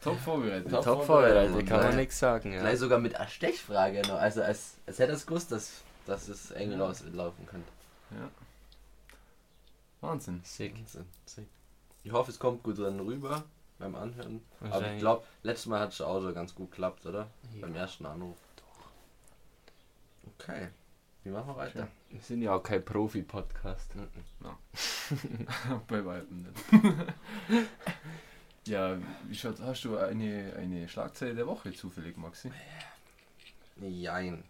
[0.02, 0.70] Top vorbereitet.
[0.70, 0.84] Top.
[0.84, 1.96] Top vorbereitet, vorbereitet, kann man ja.
[1.96, 2.54] nichts sagen.
[2.54, 2.60] Ja.
[2.60, 4.20] Gleich sogar mit einer Stechfrage noch.
[4.20, 7.72] Also als, als hätte er es gewusst, dass, dass es eng rauslaufen könnte.
[10.02, 10.42] Wahnsinn.
[10.44, 10.76] Sick.
[10.76, 11.06] Wahnsinn.
[11.26, 11.48] Sick.
[12.04, 13.44] Ich hoffe, es kommt gut dran rüber
[13.84, 14.42] beim Anhören.
[14.62, 17.28] Aber ich glaube, letztes Mal hat es auch so ganz gut geklappt, oder?
[17.54, 17.62] Ja.
[17.62, 18.38] Beim ersten Anruf.
[20.40, 20.70] Okay.
[21.24, 21.88] Wie machen wir weiter?
[22.10, 23.92] Wir sind ja auch kein Profi-Podcast.
[25.88, 27.14] Bei Weitem nicht.
[28.66, 32.52] ja, wie schaut, hast du eine, eine Schlagzeile der Woche zufällig, Maxi?
[33.82, 34.44] Jein.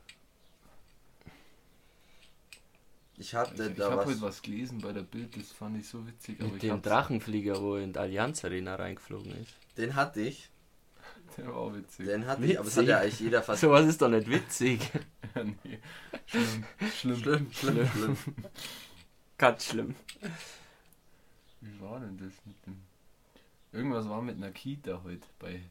[3.18, 4.06] Ich hatte Ich, ich da habe was.
[4.08, 6.40] heute was gelesen bei der Bild, das fand ich so witzig.
[6.40, 9.54] Aber Mit ich dem Drachenflieger, wo in die Allianz Arena reingeflogen ist.
[9.78, 10.50] Den hatte ich.
[11.38, 12.06] Der war auch witzig.
[12.08, 12.90] Den hatte ich, aber es hat Witzig.
[12.90, 13.62] ja eigentlich jeder fast.
[13.62, 14.80] Sowas ist doch nicht witzig.
[15.36, 15.80] Ja, nee.
[16.28, 17.18] Schlimm, schlimm.
[17.18, 18.18] Schlimm, schlimm, schlimm.
[19.40, 19.96] Ganz schlimm.
[21.62, 22.78] Wie war denn das mit dem.
[23.72, 25.62] Irgendwas war mit einer Kita heute bei.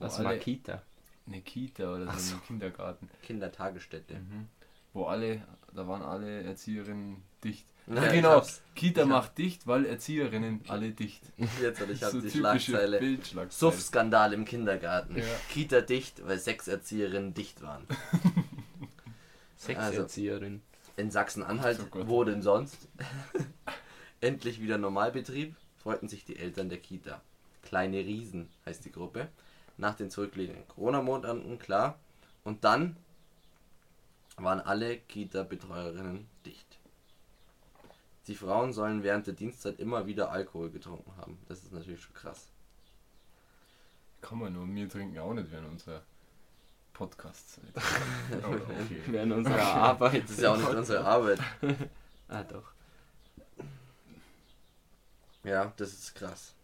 [0.00, 0.18] Was?
[0.18, 2.34] Eine Kita oder Ach so, so.
[2.36, 3.08] ein Kindergarten.
[3.22, 4.14] Kindertagesstätte.
[4.14, 4.48] Mhm.
[4.94, 5.42] Wo alle,
[5.74, 7.66] da waren alle Erzieherinnen dicht.
[7.86, 8.42] Nein, ja, genau.
[8.74, 11.22] Kita ich hab- macht dicht, weil Erzieherinnen alle dicht.
[11.60, 13.18] Jetzt und ich habe so die typische Schlagzeile.
[13.50, 15.18] Suff-Skandal im Kindergarten.
[15.18, 15.24] Ja.
[15.50, 17.86] Kita dicht, weil sechs Erzieherinnen dicht waren.
[19.58, 20.62] Sexerzieherin.
[20.96, 22.88] In Sachsen-Anhalt, Oh wo denn sonst?
[24.20, 27.20] Endlich wieder Normalbetrieb, freuten sich die Eltern der Kita.
[27.62, 29.28] Kleine Riesen heißt die Gruppe.
[29.76, 31.98] Nach den zurückliegenden Corona-Monaten, klar.
[32.44, 32.96] Und dann
[34.36, 36.78] waren alle Kita-Betreuerinnen dicht.
[38.26, 41.38] Die Frauen sollen während der Dienstzeit immer wieder Alkohol getrunken haben.
[41.46, 42.48] Das ist natürlich schon krass.
[44.22, 46.02] Kann man nur, wir trinken auch nicht während unserer
[46.94, 47.64] Podcast-Zeit.
[48.42, 49.02] Aber okay.
[49.06, 50.24] Während unserer Arbeit.
[50.24, 51.40] Das ist ja auch nicht unsere Arbeit.
[52.26, 52.72] Ah, doch.
[55.44, 56.54] Ja, das ist krass.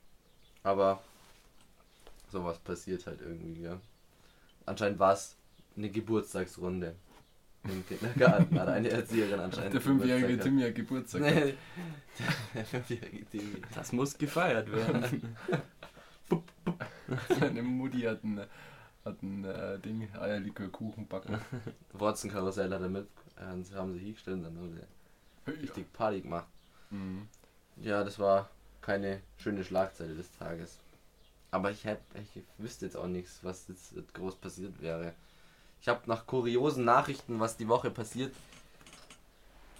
[0.62, 1.02] Aber
[2.32, 3.78] sowas passiert halt irgendwie, ja.
[4.64, 5.36] Anscheinend war es
[5.76, 6.96] eine Geburtstagsrunde
[7.64, 8.58] im Kindergarten.
[8.58, 9.74] Hat eine Erzieherin anscheinend.
[9.74, 11.22] Der fünfjährige Timmy hat Geburtstag.
[11.22, 11.54] Nee,
[12.54, 13.62] der fünfjährige Timmy.
[13.74, 15.36] Das muss gefeiert werden.
[17.40, 18.40] Seine Mutti hat ein,
[19.04, 21.38] hat ein äh, Ding, Eierlikör-Kuchen backen.
[21.92, 23.08] Wurzenkarussell hat er mit.
[23.36, 24.72] Äh, haben sie hingestellt und dann haben
[25.46, 26.46] sie richtig Party gemacht.
[26.90, 27.28] Mhm.
[27.76, 30.78] Ja, das war keine schöne Schlagzeile des Tages.
[31.50, 35.14] Aber ich, hab, ich wüsste jetzt auch nichts, was jetzt groß passiert wäre.
[35.80, 38.34] Ich habe nach kuriosen Nachrichten, was die Woche passiert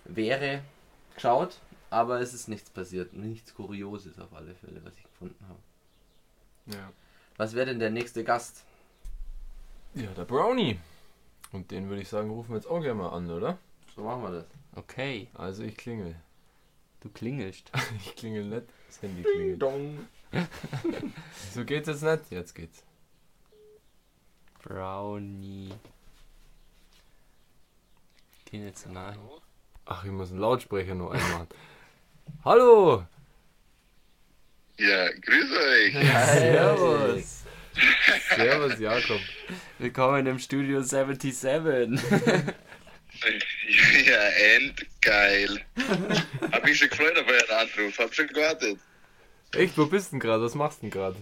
[0.05, 0.63] wäre,
[1.15, 1.59] geschaut,
[1.91, 3.13] aber es ist nichts passiert.
[3.13, 5.59] Nichts Kurioses auf alle Fälle, was ich gefunden habe.
[6.77, 6.93] Ja.
[7.37, 8.65] Was wäre denn der nächste Gast?
[9.95, 10.79] ja, der Brownie.
[11.53, 13.59] Und den würde ich sagen, rufen wir jetzt auch gerne mal an, oder?
[13.97, 14.45] So machen wir das.
[14.77, 16.15] Okay, Also ich klingel.
[17.01, 17.71] du klingelst.
[18.05, 19.61] Ich klingel nicht, das Handy klingelt.
[19.63, 20.07] Dong.
[21.53, 22.31] So geht's jetzt nicht?
[22.31, 22.85] Jetzt geht's.
[24.63, 25.73] Brownie.
[28.51, 29.17] Geh nicht so nahe.
[29.87, 31.49] Ach, ich muss einen Lautsprecher noch einmachen.
[32.45, 33.05] Hallo!
[34.79, 35.93] Ja, grüß euch.
[35.95, 37.43] Servus.
[38.37, 39.21] Servus, Jakob.
[39.79, 42.01] Willkommen im Studio 77.
[44.07, 44.23] Ja,
[44.57, 45.61] endgeil.
[46.53, 47.99] Hab mich schon gefreut auf euren Anruf.
[47.99, 48.79] Hab schon gewartet.
[49.53, 50.43] Echt, wo bist du denn gerade?
[50.45, 51.17] Was machst du denn gerade?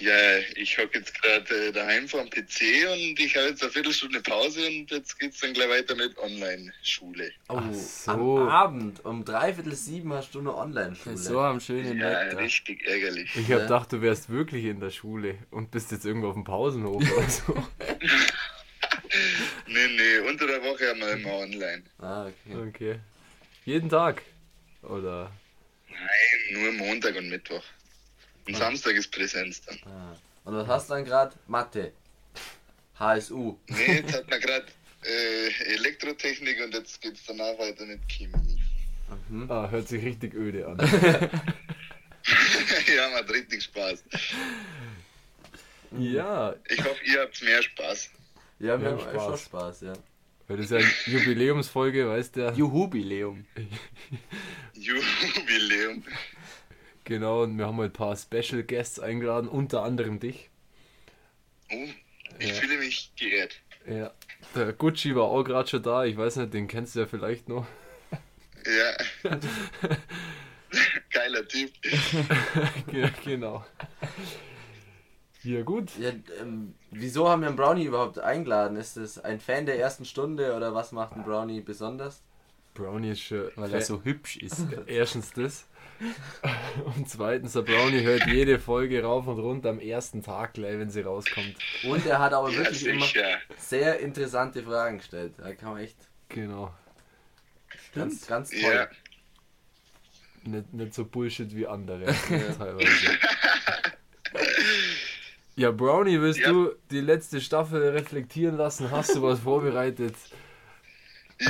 [0.00, 3.70] Ja, ich hocke jetzt gerade äh, daheim vor dem PC und ich habe jetzt eine
[3.70, 7.30] Viertelstunde Pause und jetzt geht's dann gleich weiter mit Online-Schule.
[7.48, 8.10] Oh, so.
[8.10, 11.16] Am Abend um dreiviertel sieben hast du eine Online-Schule.
[11.18, 12.38] so am schönen Ja, Wetter.
[12.38, 13.30] richtig ärgerlich.
[13.36, 13.58] Ich hab Ja.
[13.60, 17.28] gedacht, du wärst wirklich in der Schule und bist jetzt irgendwo auf dem Pausenhof oder
[17.28, 17.54] so.
[19.66, 21.82] Nee, nee, unter der Woche haben wir immer online.
[21.98, 22.68] Ah, okay.
[22.68, 22.98] Okay.
[23.64, 24.22] Jeden Tag?
[24.82, 25.30] Oder?
[25.88, 27.62] Nein, nur Montag und Mittwoch.
[28.46, 29.78] Und Samstag ist Präsenz dann.
[29.86, 30.16] Ah.
[30.44, 31.34] Und was hast du dann gerade?
[31.46, 31.92] Mathe.
[32.98, 33.56] HSU.
[33.68, 34.66] Nee, jetzt hat man gerade
[35.04, 38.58] äh, Elektrotechnik und jetzt geht's danach weiter mit Chemie.
[39.48, 40.78] Ah, hört sich richtig öde an.
[42.96, 44.04] ja, macht richtig Spaß.
[45.98, 48.10] ja, Ich hoffe, ihr habt mehr Spaß.
[48.58, 49.44] Ja, wir Ja, haben echt schon Spaß.
[49.44, 49.92] Spaß, ja.
[50.48, 52.52] weil das ist ja eine Jubiläumsfolge, weißt du?
[52.56, 53.44] Juhubiläum.
[54.74, 56.04] Jubiläum.
[57.04, 60.50] Genau, und wir haben halt ein paar Special Guests eingeladen, unter anderem dich.
[61.72, 61.86] Oh,
[62.38, 62.54] ich Ja.
[62.54, 63.56] fühle mich geehrt.
[63.88, 64.12] Ja.
[64.54, 67.48] Der Gucci war auch gerade schon da, ich weiß nicht, den kennst du ja vielleicht
[67.48, 67.66] noch.
[68.64, 69.30] Ja.
[71.12, 71.70] Geiler Typ.
[72.92, 73.64] ja, genau.
[75.42, 75.90] Ja, gut.
[75.98, 76.10] ja
[76.40, 78.76] ähm, wieso haben wir einen Brownie überhaupt eingeladen?
[78.76, 82.22] Ist es ein Fan der ersten Stunde oder was macht ein Brownie besonders?
[82.74, 83.50] Brownie ist schon.
[83.56, 84.64] Weil er so hübsch ist.
[84.86, 85.66] Erstens das.
[86.96, 90.90] Und zweitens, der Brownie hört jede Folge rauf und runter am ersten Tag gleich, wenn
[90.90, 91.54] sie rauskommt.
[91.84, 93.38] Und er hat aber Ja, wirklich immer sicher.
[93.58, 95.34] sehr interessante Fragen gestellt.
[95.38, 95.96] Da kann man echt
[96.28, 96.72] Genau.
[97.94, 98.60] ganz, ganz toll.
[98.74, 98.88] Ja.
[100.44, 102.06] Nicht, nicht so Bullshit wie andere
[102.58, 103.18] teilweise.
[105.54, 106.48] Ja, Brownie, willst Ja.
[106.50, 108.90] du die letzte Staffel reflektieren lassen?
[108.90, 110.14] Hast du was vorbereitet?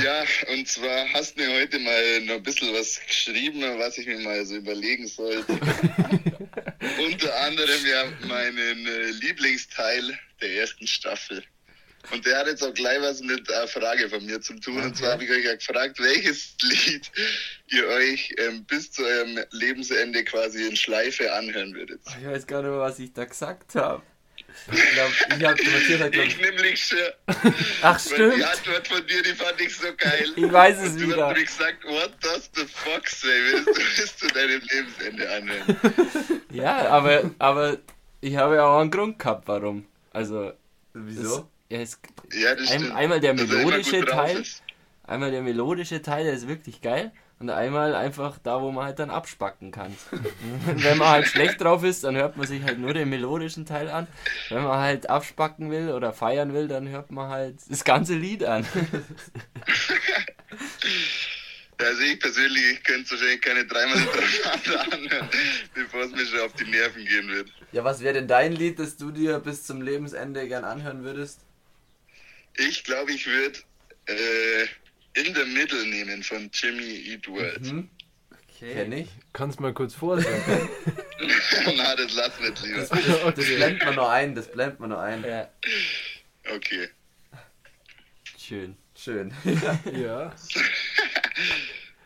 [0.01, 4.07] Ja, und zwar hast du mir heute mal noch ein bisschen was geschrieben, was ich
[4.07, 5.53] mir mal so überlegen sollte.
[7.05, 11.43] Unter anderem ja meinen äh, Lieblingsteil der ersten Staffel.
[12.11, 14.81] Und der hat jetzt auch gleich was mit einer Frage von mir zu tun.
[14.81, 17.11] Und zwar habe ich euch ja gefragt, welches Lied
[17.67, 22.01] ihr euch ähm, bis zu eurem Lebensende quasi in Schleife anhören würdet.
[22.19, 24.03] Ich weiß gar nicht mehr, was ich da gesagt habe.
[24.71, 26.97] Ich glaube, ich habe Matthias hat, glaub, Ich nämlich schon.
[27.81, 28.37] Ach, stimmt.
[28.37, 30.25] die Antwort von dir, die fand ich so geil.
[30.35, 31.27] Ich weiß es du wieder.
[31.27, 36.41] hast mir gesagt, what does the fuck say, willst du bis zu deinem Lebensende anhören?
[36.51, 37.77] Ja, aber, aber
[38.21, 39.85] ich habe ja auch einen Grund gehabt, warum.
[40.11, 40.53] Also,
[40.93, 41.49] wieso?
[41.69, 41.99] ja, es,
[42.31, 42.95] Ja, das Ein- stimmt.
[42.95, 44.43] einmal der er melodische Teil.
[45.05, 47.11] einmal der melodische Teil, der ist wirklich geil.
[47.39, 49.93] Und einmal einfach da, wo man halt dann abspacken kann.
[50.65, 53.89] Wenn man halt schlecht drauf ist, dann hört man sich halt nur den melodischen Teil
[53.89, 54.07] an.
[54.49, 58.43] Wenn man halt abspacken will oder feiern will, dann hört man halt das ganze Lied
[58.45, 58.65] an.
[61.77, 65.29] Also ich persönlich, ich könnte es wahrscheinlich keine dreimal hintereinander anhören,
[65.73, 67.51] bevor es mir schon auf die Nerven gehen wird.
[67.71, 71.41] Ja, was wäre denn dein Lied, das du dir bis zum Lebensende gern anhören würdest?
[72.55, 73.59] Ich glaube, ich würde
[74.05, 74.67] äh,
[75.15, 77.65] In the Middle nehmen von Jimmy Eat World.
[77.67, 77.89] Hm?
[78.59, 79.09] Kenn ich.
[79.33, 80.69] Kannst mal kurz vorsagen.
[81.77, 82.79] Na, das lass nicht lieber.
[82.79, 85.23] Das blendet man nur ein, das blendet man nur ein.
[85.23, 85.49] Ja,
[86.51, 86.89] Okay.
[88.37, 88.75] schön.
[88.95, 89.33] Schön.
[89.93, 90.33] ja.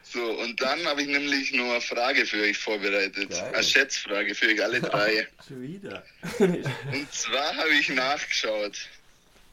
[0.02, 3.30] So, und dann habe ich nämlich noch eine Frage für euch vorbereitet.
[3.30, 3.52] Geil.
[3.54, 5.28] Eine Schätzfrage für euch alle drei.
[5.48, 6.04] Schon wieder.
[6.40, 8.88] Und zwar habe ich nachgeschaut,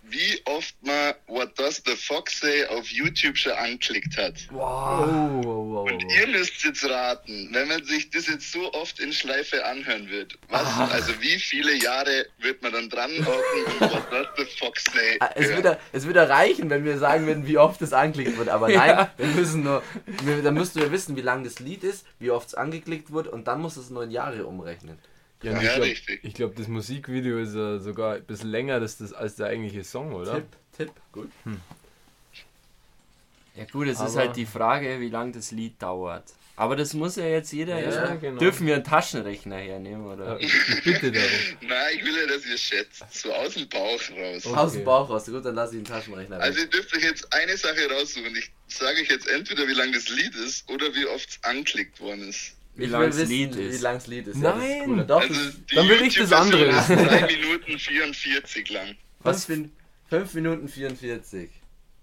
[0.07, 4.35] wie oft man What Does the Fox Say auf YouTube schon angeklickt hat.
[4.53, 6.13] Oh, wow, wow, Und wow.
[6.21, 10.39] ihr müsst jetzt raten, wenn man sich das jetzt so oft in Schleife anhören wird,
[10.51, 10.63] was,
[10.93, 15.17] also wie viele Jahre wird man dann dran hocken und What Does the Fox Say
[15.21, 15.57] Ah, Es hören?
[15.57, 18.49] würde, es würde reichen, wenn wir sagen würden, wie oft es angeklickt wird.
[18.51, 19.11] Aber nein, Ja.
[19.17, 19.83] wir müssen nur,
[20.23, 23.27] wir, dann müssten wir wissen, wie lang das Lied ist, wie oft es angeklickt wird
[23.29, 24.99] und dann muss es nur in Jahre umrechnen.
[25.45, 26.35] Ja, Ja, ich glaube, richtig.
[26.35, 30.13] glaub, das Musikvideo ist ja sogar ein bisschen länger das, das, als der eigentliche Song,
[30.15, 30.35] oder?
[30.35, 31.31] Tipp, Tipp, gut.
[33.57, 36.25] Ja gut, es ist halt die Frage, wie lange das Lied dauert.
[36.57, 37.81] Aber das muss ja jetzt jeder.
[37.81, 38.39] Ja, ja, genau.
[38.39, 40.39] Dürfen wir einen Taschenrechner hernehmen, oder?
[40.41, 40.53] Ich
[40.85, 41.29] bitte darum.
[41.63, 43.05] Nein, ich will ja, dass ihr schätzt.
[43.13, 44.47] So aus dem Bauch raus.
[44.47, 44.57] Okay.
[44.57, 45.27] Aus dem Bauch raus.
[45.27, 48.37] Gut, dann lass ich den Taschenrechner Also ihr dürft euch jetzt eine Sache raussuchen.
[48.37, 52.01] Ich sage euch jetzt entweder, wie lang das Lied ist oder wie oft es anklickt
[52.01, 52.53] worden ist.
[52.77, 53.81] Wie lang das Lied Wie ist.
[53.83, 54.41] lang das Lied ist.
[54.43, 55.07] Ja, das ist Nein.
[55.07, 55.35] Doch, Also
[55.75, 57.21] Dann will ich das andere YouTube-Version ist wissen.
[57.21, 58.97] 3 Minuten 44 lang.
[59.21, 59.65] was für
[60.11, 61.51] 5 Minuten 44.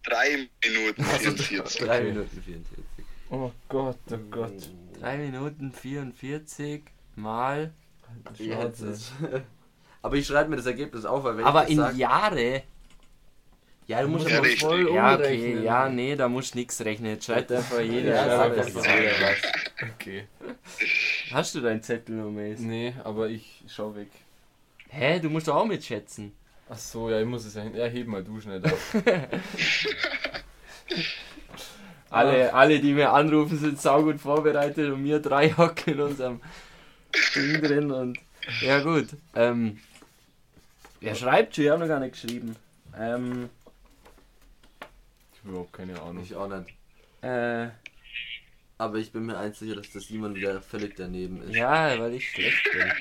[0.04, 1.82] 3 Minuten Also 44.
[1.86, 2.84] 3 Minuten 44.
[3.30, 4.70] Oh Gott, oh Gott.
[5.00, 6.84] 3 Minuten 44
[7.16, 7.72] mal.
[8.40, 9.12] Das ist-
[10.04, 12.64] Aber ich schreibe mir das Ergebnis auf, weil wenn Aber ich in Jahre.
[13.92, 14.62] Ja, du musst Ja, aber richtig.
[14.62, 17.12] voll Ja, okay, ja, nee, da musst du nichts rechnen.
[17.12, 18.16] Jetzt schreibt einfach jeder.
[18.16, 18.68] Ja, sag alles.
[18.68, 19.52] einfach jeder was.
[19.96, 20.28] Okay.
[21.32, 22.60] Hast du deinen Zettel noch, Mace?
[22.60, 24.08] Nee, aber ich schau weg.
[24.90, 26.32] Hä, du musst doch auch mitschätzen.
[26.70, 27.76] Ach so, ja, ich muss es ja hin.
[27.76, 28.96] Ja, heb mal du schnell auf.
[32.10, 36.42] Alle, alle, die mir anrufen, sind saugut vorbereitet und wir drei hocken in unserem
[37.36, 38.18] Ding drin und.
[38.62, 39.08] Ja, gut.
[39.34, 39.80] Ähm,
[41.00, 41.64] wer schreibt schon?
[41.64, 42.58] Ich habe noch gar nicht geschrieben.
[43.00, 43.50] Ähm,
[45.44, 46.24] überhaupt keine Ahnung.
[46.24, 46.70] Ich auch nicht.
[47.22, 47.68] äh,
[48.78, 51.56] Aber ich bin mir eins sicher, dass das Simon wieder völlig daneben ist.
[51.56, 52.92] ja, weil ich schlecht bin.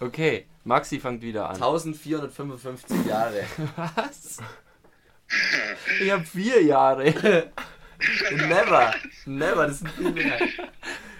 [0.00, 1.56] Okay, Maxi fängt wieder an.
[1.56, 3.44] 1455 Jahre.
[3.76, 4.38] Was?
[6.00, 7.04] Ich habe vier Jahre.
[8.32, 8.94] never.
[9.26, 10.38] Never, das sind viel mehr.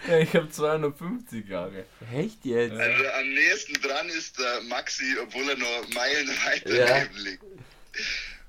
[0.08, 1.84] Ja, ich habe 250 Jahre.
[2.12, 2.72] Echt jetzt?
[2.72, 6.86] Also am nächsten dran ist der Maxi, obwohl er noch Meilen weiter Ja.
[6.86, 7.44] daneben liegt.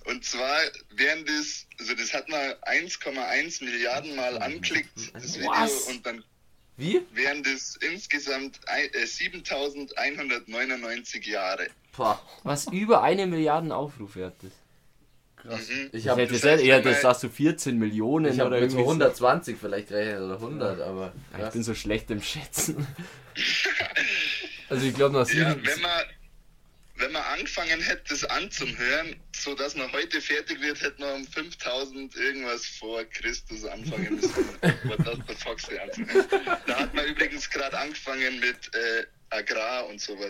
[0.05, 0.57] Und zwar
[0.95, 5.71] während das, also das hat man 1,1 Milliarden Mal anklickt, das Video, Was?
[5.83, 6.23] und dann
[6.77, 7.01] Wie?
[7.13, 11.67] wären das insgesamt ein- äh, 7199 Jahre.
[11.95, 12.19] Boah.
[12.43, 14.51] Was über eine Milliarde Aufrufe hat das?
[15.35, 15.69] Krass.
[15.69, 15.89] Mhm.
[15.91, 18.77] Ich habe hätte das heißt, eher, das sagst du 14 Millionen ich oder mit so
[18.77, 19.03] irgendwie.
[19.03, 21.13] 120 vielleicht gerechnet oder 100, aber.
[21.37, 21.43] So.
[21.45, 22.87] Ich bin so schlecht im Schätzen.
[24.69, 25.65] Also ich glaube nach Ja, sieben.
[25.67, 26.01] wenn man,
[26.95, 31.27] wenn man angefangen hätte, das anzuhören, so dass man heute fertig wird, hätte man um
[31.27, 34.45] 5000 irgendwas vor Christus anfangen müssen.
[36.67, 40.29] Da hat man übrigens gerade angefangen mit äh, Agrar und sowas.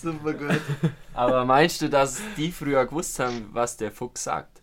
[0.00, 0.60] Super gut.
[1.14, 4.62] Aber meinst du, dass die früher gewusst haben, was der Fuchs sagt?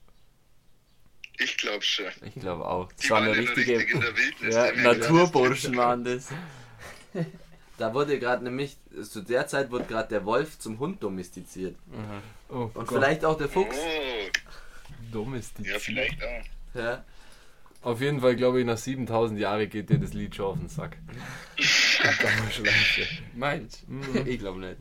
[1.39, 2.05] Ich glaube schon.
[2.23, 2.91] Ich glaube auch.
[2.93, 4.55] Das Die waren waren eine ja richtige richtig in der Wildnis.
[4.55, 6.29] ja Naturburschen waren das.
[7.81, 11.75] Da wurde gerade nämlich, zu der Zeit wurde gerade der Wolf zum Hund domestiziert.
[12.47, 12.87] Oh Und Gott.
[12.89, 13.75] vielleicht auch der Fuchs.
[13.75, 14.29] Oh,
[15.11, 15.73] Domestiziert.
[15.73, 16.79] ja, vielleicht auch.
[16.79, 17.03] Ja.
[17.81, 20.69] Auf jeden Fall glaube ich, nach 7000 Jahren geht dir das Lied schon auf den
[20.69, 20.97] Sack.
[23.33, 24.27] Meinst Mhm.
[24.27, 24.77] Ich glaube nicht.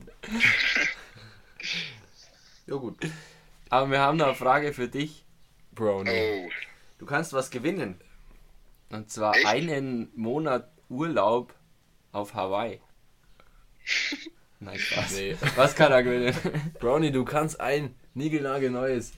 [2.66, 2.98] ja, gut.
[3.70, 5.24] Aber wir haben noch eine Frage für dich.
[5.74, 6.10] Brownie.
[6.10, 6.50] Oh,
[6.98, 7.98] Du kannst was gewinnen.
[8.90, 9.46] Und zwar Echt?
[9.46, 11.54] einen Monat Urlaub
[12.12, 12.78] auf Hawaii.
[14.60, 15.12] Nein, Spaß.
[15.12, 15.36] Nee.
[15.56, 16.34] Was kann er gewinnen?
[16.78, 19.12] Brownie, du kannst ein niegelnagelneues,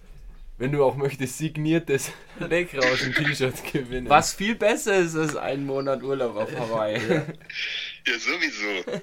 [0.59, 4.09] wenn du auch möchtest, signiertes Leckrauschen-T-Shirt gewinnen.
[4.09, 7.01] Was viel besser ist als ein Monat Urlaub auf Hawaii.
[7.01, 9.01] ja, sowieso.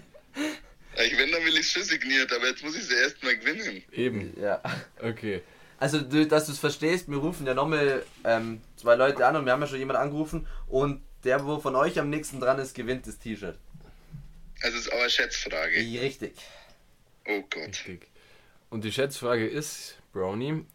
[1.02, 3.84] Ich wenn, dann will ich schon signiert, aber jetzt muss ich sie erstmal gewinnen.
[3.94, 4.34] Eben.
[4.42, 4.62] Ja.
[5.02, 5.42] Okay.
[5.78, 9.54] Also, dass du es verstehst, wir rufen ja nochmal ähm, zwei Leute an und wir
[9.54, 13.08] haben ja schon jemanden angerufen und der, wo von euch am nächsten dran ist, gewinnt
[13.08, 13.58] das T-Shirt.
[14.62, 15.78] Also ist auch eine Schätzfrage.
[15.78, 16.34] Richtig.
[17.28, 17.68] Oh Gott.
[17.68, 18.08] Richtig.
[18.70, 20.66] Und die Schätzfrage ist, Brownie,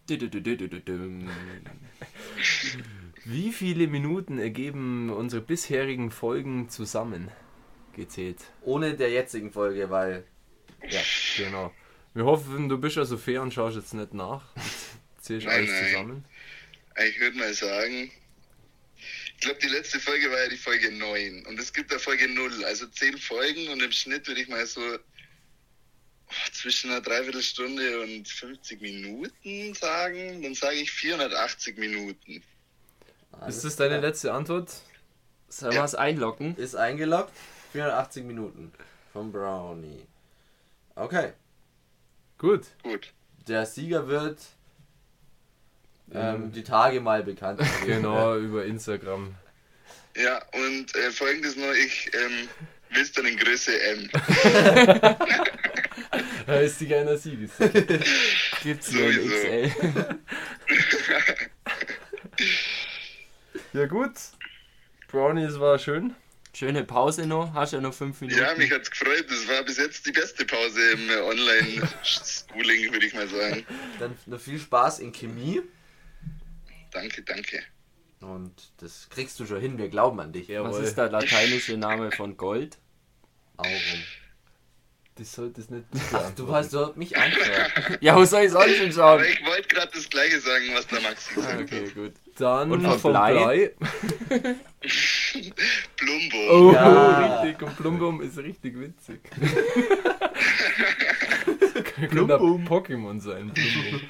[3.25, 7.31] wie viele Minuten ergeben unsere bisherigen Folgen zusammen
[7.95, 8.39] gezählt?
[8.63, 10.25] Ohne der jetzigen Folge, weil.
[10.89, 11.01] Ja.
[11.37, 11.73] Genau.
[12.15, 14.45] Wir hoffen, du bist also fair und schaust jetzt nicht nach.
[15.21, 15.87] Zählst Nein, alles nein.
[15.87, 16.25] zusammen.
[17.09, 18.11] Ich würde mal sagen,
[19.45, 22.65] glaube, die letzte Folge war ja die Folge 9 und es gibt da Folge 0,
[22.65, 28.29] also 10 Folgen und im Schnitt würde ich mal so oh, zwischen einer Dreiviertelstunde und
[28.29, 30.43] 50 Minuten sagen.
[30.43, 32.43] Dann sage ich 480 Minuten.
[33.47, 34.73] Ist das deine letzte Antwort?
[35.49, 36.57] Sollen wir es einloggen?
[36.57, 37.33] Ist eingeloggt.
[37.73, 38.73] 480 Minuten.
[39.13, 40.07] Vom Brownie.
[40.95, 41.33] Okay.
[42.39, 42.67] Gut.
[42.83, 43.13] Gut.
[43.47, 44.39] Der Sieger wird
[46.13, 47.61] ähm, die Tage mal bekannt.
[47.87, 49.35] Genau, über Instagram.
[50.17, 52.49] Ja, und äh, folgendes noch, ich ähm,
[52.91, 54.11] will dann in Größe M.
[56.47, 57.53] Da ist die einer Sieges.
[58.63, 59.69] Gibt's nur in Sowieso.
[59.69, 60.19] XL.
[63.73, 64.13] Ja gut.
[65.09, 66.15] Brownie, es war schön.
[66.53, 67.53] Schöne Pause noch.
[67.55, 68.41] Hast ja noch fünf Minuten.
[68.41, 69.25] Ja, mich hat's gefreut.
[69.29, 73.67] Das war bis jetzt die beste Pause im Online-Schooling, würde ich mal sagen.
[73.99, 75.63] Dann noch viel Spaß in Chemie.
[76.95, 77.61] Danke, danke.
[78.21, 80.45] Und das kriegst du schon hin, wir glauben an dich.
[80.49, 80.83] Was Jawohl.
[80.85, 82.79] ist der lateinische Name von Gold?
[83.59, 83.73] Aurum.
[85.17, 85.85] Das sollte es nicht.
[86.13, 87.99] Ach, du hast du mich angefragt.
[88.03, 89.21] Ja, wo soll ich sonst schon schauen?
[89.21, 92.15] Aber ich wollte gerade das gleiche sagen, was der Maxi gesagt Okay, gut.
[92.37, 93.33] Dann Und von vom Blei?
[93.33, 93.75] Blei.
[94.55, 94.57] hat.
[95.97, 96.37] Plumbo.
[96.51, 97.43] Oh, Ja.
[97.43, 97.63] richtig.
[97.63, 99.21] Und Plumbum ist richtig witzig.
[102.11, 104.01] Könnte ein Pokémon sein, Plumbum.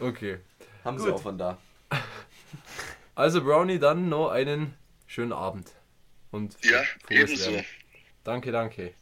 [0.00, 0.38] Okay.
[0.84, 1.14] Haben sie Gut.
[1.14, 1.58] auch von da.
[3.14, 4.74] Also Brownie, dann noch einen
[5.06, 5.70] schönen Abend.
[6.30, 7.50] Und Ja, frohes ebenso.
[7.50, 7.66] Lernen.
[8.24, 8.94] Danke, danke.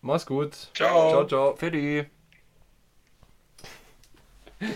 [0.00, 0.52] Mach's gut.
[0.74, 1.10] Ciao.
[1.10, 1.56] Ciao, ciao.
[1.56, 2.04] Für die.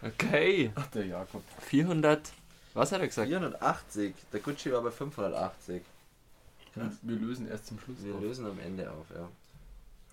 [0.00, 0.70] Okay.
[0.76, 1.42] Ach, der Jakob.
[1.62, 2.30] 400.
[2.74, 3.26] Was hat er gesagt?
[3.28, 4.14] 480.
[4.32, 5.82] Der Gucci war bei 580.
[7.02, 8.20] Wir lösen erst zum Schluss Wir auf.
[8.20, 9.28] lösen am Ende auf, ja.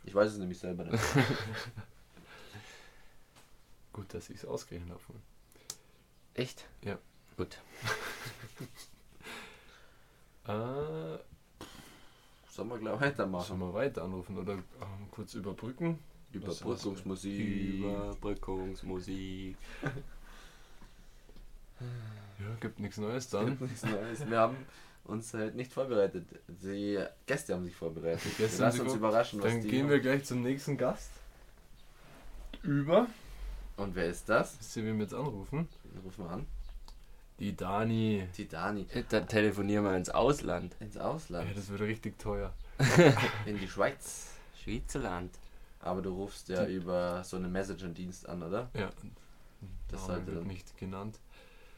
[0.05, 1.03] Ich weiß es nämlich selber nicht.
[3.93, 5.01] Gut, dass ich's ausgerechnet habe.
[6.35, 6.65] Echt?
[6.83, 6.97] Ja.
[7.37, 7.57] Gut.
[10.47, 11.17] Äh,
[12.51, 13.47] Sollen wir gleich weitermachen?
[13.47, 14.63] sollen wir weiter anrufen oder ähm,
[15.09, 15.97] kurz überbrücken?
[16.31, 17.79] Überbrückungsmusik.
[17.79, 19.57] Überbrückungsmusik.
[21.81, 23.57] Ja, gibt nichts Neues dann.
[23.59, 24.29] Nichts Neues.
[24.29, 24.55] Wir haben
[25.05, 26.27] uns halt nicht vorbereitet.
[26.47, 28.37] Die Gäste haben sich vorbereitet.
[28.37, 29.89] Gäste wir lassen uns überraschen, was Dann die gehen haben.
[29.89, 31.11] wir gleich zum nächsten Gast.
[32.61, 33.07] Über.
[33.77, 34.59] Und wer ist das?
[34.59, 35.67] Wisst ihr, wen wir jetzt anrufen?
[36.03, 36.45] Rufen wir an.
[37.39, 38.27] Die Dani.
[38.37, 38.87] Die Dani.
[39.09, 40.75] Dann telefonieren wir ins Ausland.
[40.79, 41.49] Ins Ja, Ausland.
[41.55, 42.53] das wird richtig teuer.
[43.45, 44.27] In die Schweiz.
[44.63, 45.31] Schweizerland.
[45.81, 48.69] Aber du rufst ja über so einen Messenger-Dienst an, oder?
[48.73, 48.89] Ja.
[49.89, 50.47] Das Name sollte wird dann.
[50.47, 51.19] nicht genannt.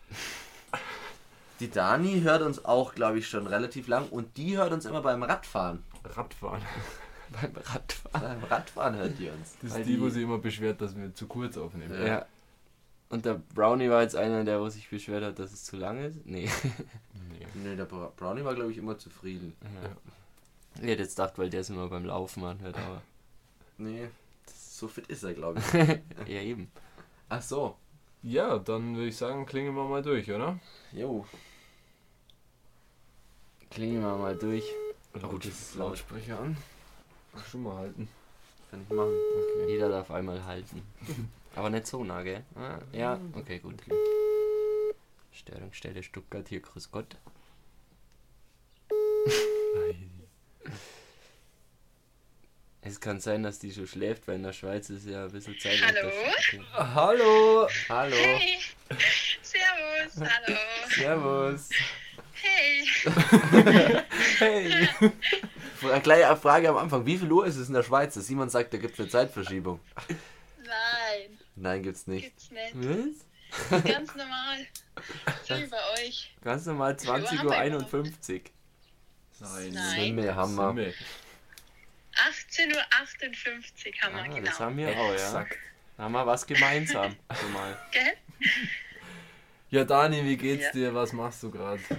[1.60, 5.02] Die Dani hört uns auch, glaube ich, schon relativ lang und die hört uns immer
[5.02, 5.84] beim Radfahren.
[6.04, 6.62] Radfahren.
[7.30, 8.40] Beim Radfahren.
[8.40, 9.58] Beim Radfahren hört die uns.
[9.62, 11.94] Das ist die, wo die- sich immer beschwert, dass wir zu kurz aufnehmen.
[11.94, 12.08] Ja.
[12.08, 12.26] Ja.
[13.10, 15.98] Und der Brownie war jetzt einer, der wo sich beschwert hat, dass es zu lang
[16.04, 16.26] ist?
[16.26, 16.50] Nee.
[17.30, 17.48] Nee.
[17.54, 19.54] Nee, der Bra- Brownie war, glaube ich, immer zufrieden.
[20.76, 23.02] Ich hätte jetzt gedacht, weil der es immer beim Laufen anhört, aber.
[23.78, 24.10] Nee,
[24.46, 25.74] so fit ist er, glaube ich.
[26.28, 26.70] Ja, eben.
[27.30, 27.76] Ach so.
[28.24, 30.60] Ja, dann würde ich sagen, klingen wir mal durch, oder?
[30.92, 31.26] Jo.
[33.70, 34.66] Klingen wir mal durch.
[35.14, 35.90] Laut, das ist laut.
[35.90, 36.58] Lautsprecher an.
[37.36, 38.08] Ach, schon mal halten.
[38.70, 39.10] Kann ich machen.
[39.14, 39.72] Okay.
[39.72, 40.82] Jeder darf einmal halten.
[41.58, 42.44] Aber nicht so nah, gell?
[42.54, 43.82] Ah, ja, okay, gut.
[45.32, 47.18] Störungsstelle Stuttgart, hier, grüß Gott.
[52.82, 55.58] Es kann sein, dass die schon schläft, weil in der Schweiz ist ja ein bisschen
[55.60, 55.78] Zeit.
[55.86, 56.08] Hallo?
[56.08, 56.62] Okay.
[56.74, 57.68] Hallo!
[57.90, 58.16] Hallo.
[58.16, 58.60] Hey,
[59.42, 60.58] Servus, hallo.
[60.96, 61.70] Servus.
[62.32, 62.86] Hey,
[64.40, 64.88] Hey.
[65.76, 67.06] Fra- Gleich Frage am Anfang.
[67.06, 68.14] Wie viel Uhr ist es in der Schweiz?
[68.14, 69.82] Simon sagt, da gibt es eine Zeitverschiebung.
[71.58, 72.24] Nein, gibt's nicht.
[72.24, 72.74] gibt's nicht.
[72.76, 73.84] Was?
[73.84, 74.58] Ganz normal.
[75.48, 76.36] So wie bei euch.
[76.44, 77.44] Ganz normal Uhr haben 20.51 wir Uhr.
[77.44, 77.62] überhaupt?
[77.94, 78.52] 51.
[79.40, 79.72] Nein.
[79.74, 80.00] Nein.
[80.02, 80.68] Simme, Hammer.
[80.70, 80.94] Simme.
[82.16, 84.42] 18.58 Uhr haben wir Ah, genau.
[84.50, 85.14] das haben wir auch, ja.
[85.14, 85.58] Exakt.
[85.98, 87.16] Da haben wir was gemeinsam.
[87.40, 87.78] Schon mal.
[87.92, 88.14] Gell?
[89.70, 90.72] Ja, Dani, wie geht's Ja.
[90.72, 90.94] dir?
[90.96, 91.82] Was machst du gerade?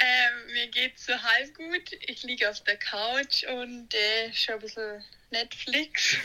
[0.00, 1.92] Ähm, mir geht's so halb gut.
[2.06, 6.16] Ich liege auf der Couch und äh, schaue ein bisschen Netflix.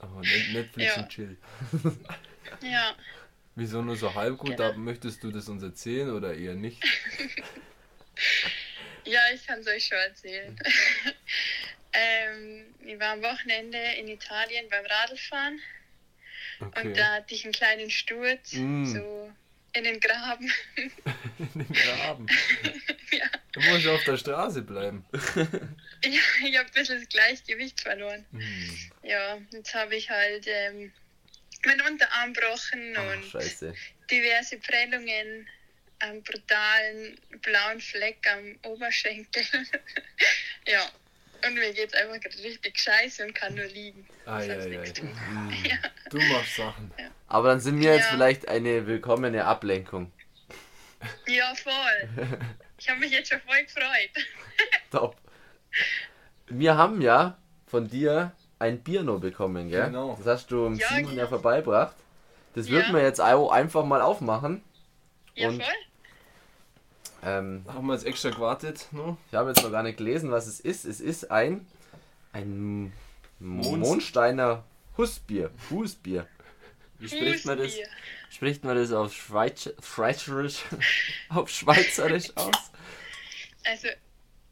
[0.00, 1.02] Oh, Net- Netflix Ja.
[1.02, 1.36] und Chill.
[2.62, 2.96] ja,
[3.56, 4.56] Wieso nur so halb gut?
[4.56, 4.70] Genau.
[4.72, 6.82] Da möchtest du das uns erzählen oder eher nicht?
[9.04, 10.58] ja, ich kann es euch schon erzählen.
[11.92, 15.60] ähm, ich war am Wochenende in Italien beim Radlfahren.
[16.60, 16.88] Okay.
[16.88, 18.84] Und da hatte ich einen kleinen Sturz, Mm.
[18.86, 19.32] so
[19.72, 20.52] in den Graben.
[20.76, 22.26] In den Graben.
[23.12, 23.26] ja.
[23.52, 25.04] Du musst auf der Straße bleiben.
[25.12, 28.26] ja, ich habe ein bisschen das Gleichgewicht verloren.
[28.32, 28.90] Hm.
[29.02, 30.92] Ja, jetzt habe ich halt ähm,
[31.64, 33.74] meinen Unterarm gebrochen Ach, und scheiße.
[34.10, 35.48] diverse Prellungen,
[36.00, 39.44] einen brutalen blauen Fleck am Oberschenkel.
[40.66, 40.90] ja,
[41.46, 44.06] und mir geht's einfach gerade richtig scheiße und kann nur liegen.
[44.26, 44.92] Ei, Sonst ei, nichts ei.
[45.02, 45.10] tun.
[45.28, 45.52] Hm.
[46.10, 46.92] Du machst Sachen.
[47.28, 48.12] Aber dann sind wir jetzt Ja.
[48.12, 50.12] vielleicht eine willkommene Ablenkung.
[51.26, 52.08] Ja, voll.
[52.78, 54.10] Ich habe mich jetzt schon voll gefreut.
[54.90, 55.16] Top.
[56.48, 59.86] Wir haben ja von dir ein Bierno bekommen, gell?
[59.86, 60.16] Genau.
[60.18, 61.28] Das hast du im Ja, Simon ja genau.
[61.28, 61.94] vorbeibracht.
[62.54, 62.72] Das Ja.
[62.74, 64.62] würden wir jetzt auch einfach mal aufmachen.
[65.34, 65.72] Ja, Und- voll.
[67.22, 68.86] Ähm, Haben wir jetzt extra gewartet?
[68.92, 69.16] No?
[69.28, 70.84] ich habe jetzt noch gar nicht gelesen, was es ist.
[70.84, 71.66] Es ist ein,
[72.32, 72.92] ein
[73.38, 74.64] Monst- Mondsteiner
[74.96, 75.50] Husbier.
[75.70, 76.26] Husbier.
[76.98, 77.72] Wie spricht man das?
[78.30, 80.60] Spricht man das auf Schweiz Schweizerisch,
[81.30, 82.52] auf Schweizerisch aus?
[83.64, 83.88] Also,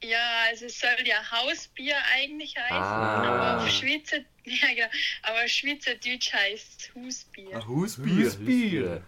[0.03, 3.55] ja, also es soll ja Hausbier eigentlich heißen, Ah.
[3.57, 4.89] aber auf Schweizer, ja genau,
[5.23, 7.67] aber Schweizerdeutsch heißt Husbier.
[7.67, 8.31] Husbier.
[8.41, 9.03] Bier.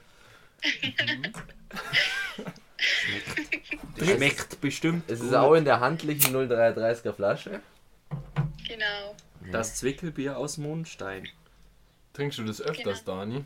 [3.99, 5.11] Schmeckt bestimmt.
[5.11, 5.35] Es ist gut.
[5.35, 7.61] auch in der handlichen 0,33er Flasche.
[8.67, 9.17] Genau.
[9.53, 11.29] das Zwickelbier aus Mondstein.
[12.13, 13.45] Trinkst du das öfters, Dani?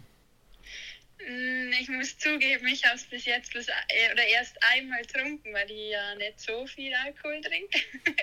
[1.18, 5.52] Mm, Ich muss zugeben, ich habe es bis jetzt bloß, äh, oder erst einmal getrunken,
[5.54, 7.78] weil ich ja nicht so viel Alkohol trinke.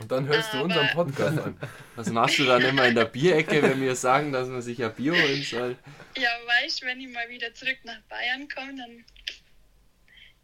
[0.00, 1.58] Und dann hörst du Aber- unseren Podcast an.
[1.96, 4.94] Was machst du dann immer in der Bierecke, wenn wir sagen, dass man sich ein
[4.94, 5.76] Bier holen soll?
[6.16, 9.04] Ja, weißt wenn ich mal wieder zurück nach Bayern komme, dann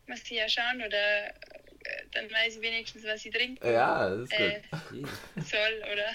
[0.09, 1.33] muss ich ja schauen oder äh,
[2.13, 4.41] dann weiß ich wenigstens, was ich trinken Ja, das ist gut.
[4.41, 6.07] äh, soll oder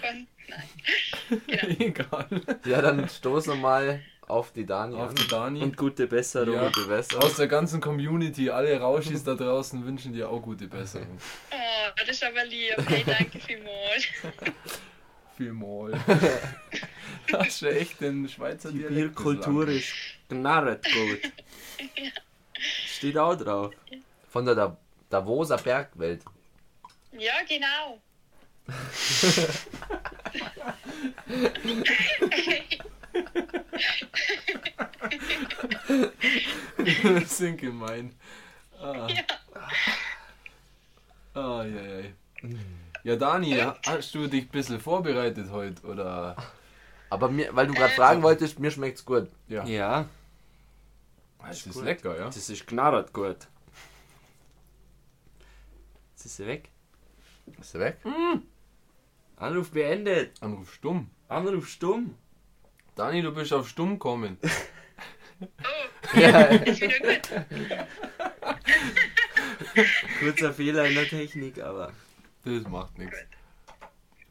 [0.00, 0.26] kann.
[0.48, 1.76] Nein.
[1.80, 2.26] Egal.
[2.66, 5.14] Ja, dann stoßen wir mal auf die Dani Auf an.
[5.14, 5.62] die Dani.
[5.62, 6.54] Und gute Besserung.
[6.54, 6.66] Ja.
[6.66, 7.24] Gute Besserung.
[7.24, 11.18] Aus der ganzen Community, alle Rauschis da draußen wünschen dir auch gute Besserung.
[11.50, 12.74] Oh, das ist aber lieb.
[12.88, 14.06] Hey, danke vielmals.
[15.36, 15.92] Vielmal.
[17.32, 19.92] Hast du echt den Schweizer Die Dialekt Bierkultur ist
[20.28, 21.32] knarret gut.
[23.04, 23.74] Steht auch drauf.
[24.30, 24.78] Von der Da-
[25.10, 26.22] Davoser Bergwelt.
[27.12, 28.00] Ja, genau.
[36.78, 37.28] gesagt.
[37.28, 38.14] sind gemein.
[38.80, 39.06] Ah.
[39.08, 39.22] Ja.
[41.34, 42.08] Ah, ja, ja.
[43.02, 45.82] Ja, Dani, hast du dich ein bisschen vorbereitet heute?
[45.86, 46.36] Oder?
[47.10, 49.28] Aber mir, weil du gerade fragen wolltest, mir schmeckt's gut.
[49.48, 49.64] Ja.
[49.64, 50.06] Ja,
[51.50, 51.84] Es ist gut.
[51.84, 52.26] lecker, ja.
[52.26, 53.48] das ist knarret gut.
[56.12, 56.70] Jetzt ist sie weg.
[57.60, 57.98] Ist er weg?
[59.36, 60.40] Anruf beendet.
[60.42, 61.10] Anruf stumm.
[61.28, 62.16] Anruf stumm.
[62.94, 64.38] Dani, du bist auf stumm kommen.
[65.40, 66.42] Oh, Ja.
[66.44, 67.28] ist wieder gut.
[70.20, 71.92] Kurzer Fehler in der Technik, aber
[72.44, 73.18] Das macht nichts.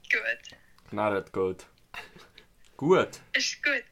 [0.10, 0.58] Gut.
[0.90, 1.66] knarret gut.
[2.78, 3.20] Gut.
[3.34, 3.84] Ist gut.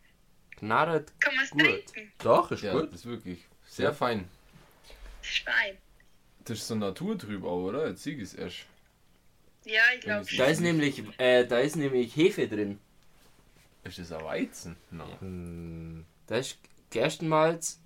[0.62, 1.62] Knarret Kann man es Gut.
[1.64, 2.12] trinken?
[2.20, 2.88] Doch, ist Ja, gut.
[2.94, 4.30] das ist wirklich sehr fein.
[5.24, 5.78] Ist fein.
[6.46, 7.90] Das ist so naturtrüb auch, oder?
[7.90, 8.58] Jetzt sieg ich es erst.
[9.66, 12.80] Ja, ich glaube Da ist nämlich, äh, da ist nämlich Hefe drin.
[13.84, 14.76] Ist das ein Weizen?
[14.92, 15.20] Nein.
[15.20, 16.58] Hm, Da ist
[16.92, 17.80] Gerstenmalz.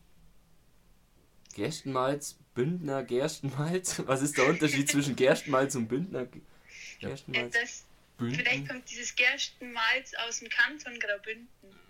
[1.53, 4.01] Gerstenmalz, Bündner Gerstenmalz.
[4.05, 6.41] Was ist der Unterschied zwischen Gerstenmalz und Bündner Ge-
[6.99, 7.53] Gerstenmalz?
[7.53, 7.85] das,
[8.17, 11.47] Vielleicht kommt dieses Gerstenmalz aus dem Kanton Graubünden.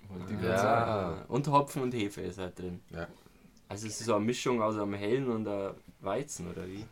[0.10, 1.18] Wollte ich sagen.
[1.18, 2.82] Ja, und Hopfen und Hefe ist halt drin.
[2.92, 3.08] Ja.
[3.68, 6.86] Also es ist so eine Mischung aus einem hellen und einem Weizen, oder wie?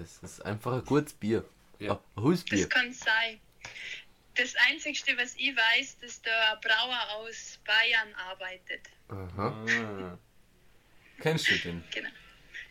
[0.00, 1.44] das ist einfach ein gutes Bier.
[1.78, 2.00] Ja.
[2.16, 2.58] Ein Husbier.
[2.60, 3.40] Das kann sein.
[4.34, 8.88] Das Einzige, was ich weiß, dass der Brauer aus Bayern arbeitet.
[9.08, 9.54] Aha.
[9.66, 10.18] Ah.
[11.20, 11.84] Kennst du den?
[11.90, 12.08] Genau.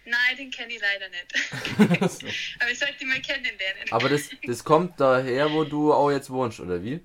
[0.05, 2.01] Nein, den kenne ich leider nicht.
[2.59, 3.91] Aber ich sollte ihn mal kennenlernen.
[3.91, 6.99] Aber das, das kommt daher, wo du auch jetzt wohnst, oder wie?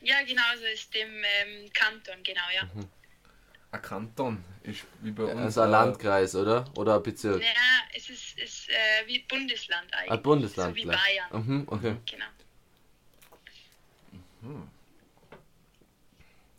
[0.00, 2.68] Ja, genau, so ist dem ähm, Kanton, genau, ja.
[3.70, 5.40] ein Kanton ist wie bei uns.
[5.40, 6.64] Also ein Landkreis, oder?
[6.76, 7.42] Oder ein Bezirk?
[7.42, 7.48] Ja,
[7.94, 10.10] es ist, ist äh, wie Bundesland eigentlich.
[10.10, 10.70] Ein Bundesland.
[10.70, 11.00] So wie gleich.
[11.30, 11.46] Bayern.
[11.46, 11.96] Mhm, okay.
[12.06, 12.26] Genau.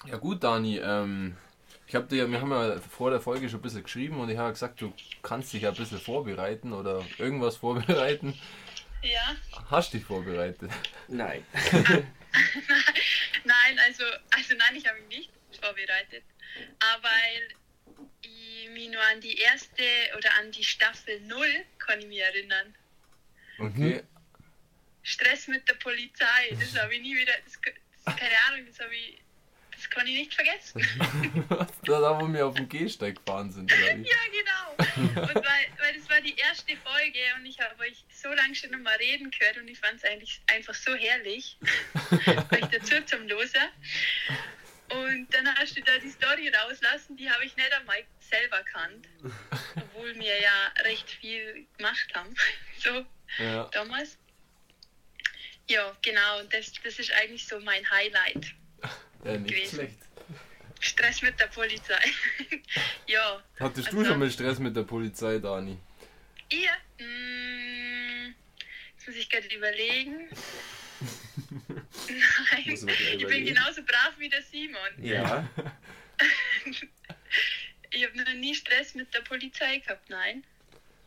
[0.06, 1.36] Ja gut, Dani, ähm,
[1.88, 4.38] ich hab dir, wir haben ja vor der Folge schon ein bisschen geschrieben und ich
[4.38, 4.94] habe gesagt, du
[5.24, 8.40] kannst dich ja ein bisschen vorbereiten oder irgendwas vorbereiten.
[9.02, 9.36] Ja.
[9.72, 10.70] Hast dich vorbereitet?
[11.08, 11.44] Nein.
[13.44, 16.24] Nein, also, also nein, ich habe mich nicht vorbereitet.
[16.80, 17.50] Aber weil
[18.22, 19.84] ich mich nur an die erste
[20.18, 21.48] oder an die Staffel 0
[21.78, 22.76] kann ich mich erinnern.
[23.58, 24.04] Okay.
[25.04, 27.60] Stress mit der Polizei, das habe ich nie wieder, das,
[28.06, 29.22] das, keine Ahnung, das habe ich,
[29.90, 30.82] das kann ich nicht vergessen.
[31.86, 33.72] da, da, wo wir auf dem Gehsteig gefahren sind?
[33.80, 35.22] Ja, genau.
[35.22, 38.72] Und weil, weil das war die erste Folge und ich habe euch so lange schon
[38.72, 41.58] immer reden gehört und ich fand es eigentlich einfach so herrlich,
[42.50, 43.70] weil ich dazu zum Loser.
[44.90, 49.08] Und dann hast du da die Story rauslassen, die habe ich nicht einmal selber kannt,
[49.76, 52.34] obwohl wir ja recht viel gemacht haben,
[52.78, 53.06] so
[53.38, 53.66] Ja.
[53.72, 54.18] damals.
[55.70, 58.54] Ja, genau, und das, das ist eigentlich so mein Highlight.
[59.24, 59.76] Ja, nicht Gewesen.
[59.76, 59.98] schlecht.
[60.82, 62.00] Stress mit der Polizei.
[63.08, 63.44] ja.
[63.60, 65.78] Hattest du Also- schon mal Stress mit der Polizei, Dani?
[66.50, 66.72] Ihr?
[67.06, 68.34] Mm,
[68.96, 70.30] Jetzt muss ich gerade überlegen.
[72.10, 72.64] Nein,
[73.18, 74.78] ich bin genauso brav wie der Simon.
[74.98, 75.48] Ja.
[77.92, 80.44] Ich habe noch nie Stress mit der Polizei gehabt, nein.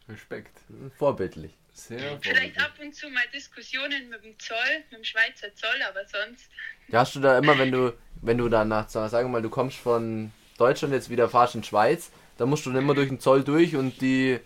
[0.08, 0.50] Respekt.
[0.98, 1.52] Vorbildlich.
[1.74, 6.04] Sehr Vielleicht ab und zu mal Diskussionen mit dem Zoll, mit dem Schweizer Zoll, aber
[6.06, 6.50] sonst.
[6.88, 9.50] Ja, hast du da immer, wenn du, wenn du dann nach, sagen wir mal, du
[9.50, 13.08] kommst von Deutschland jetzt wieder fahrst in die Schweiz, dann musst du dann immer durch
[13.08, 14.38] den Zoll durch und die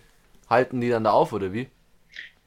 [0.49, 1.69] halten die dann da auf, oder wie?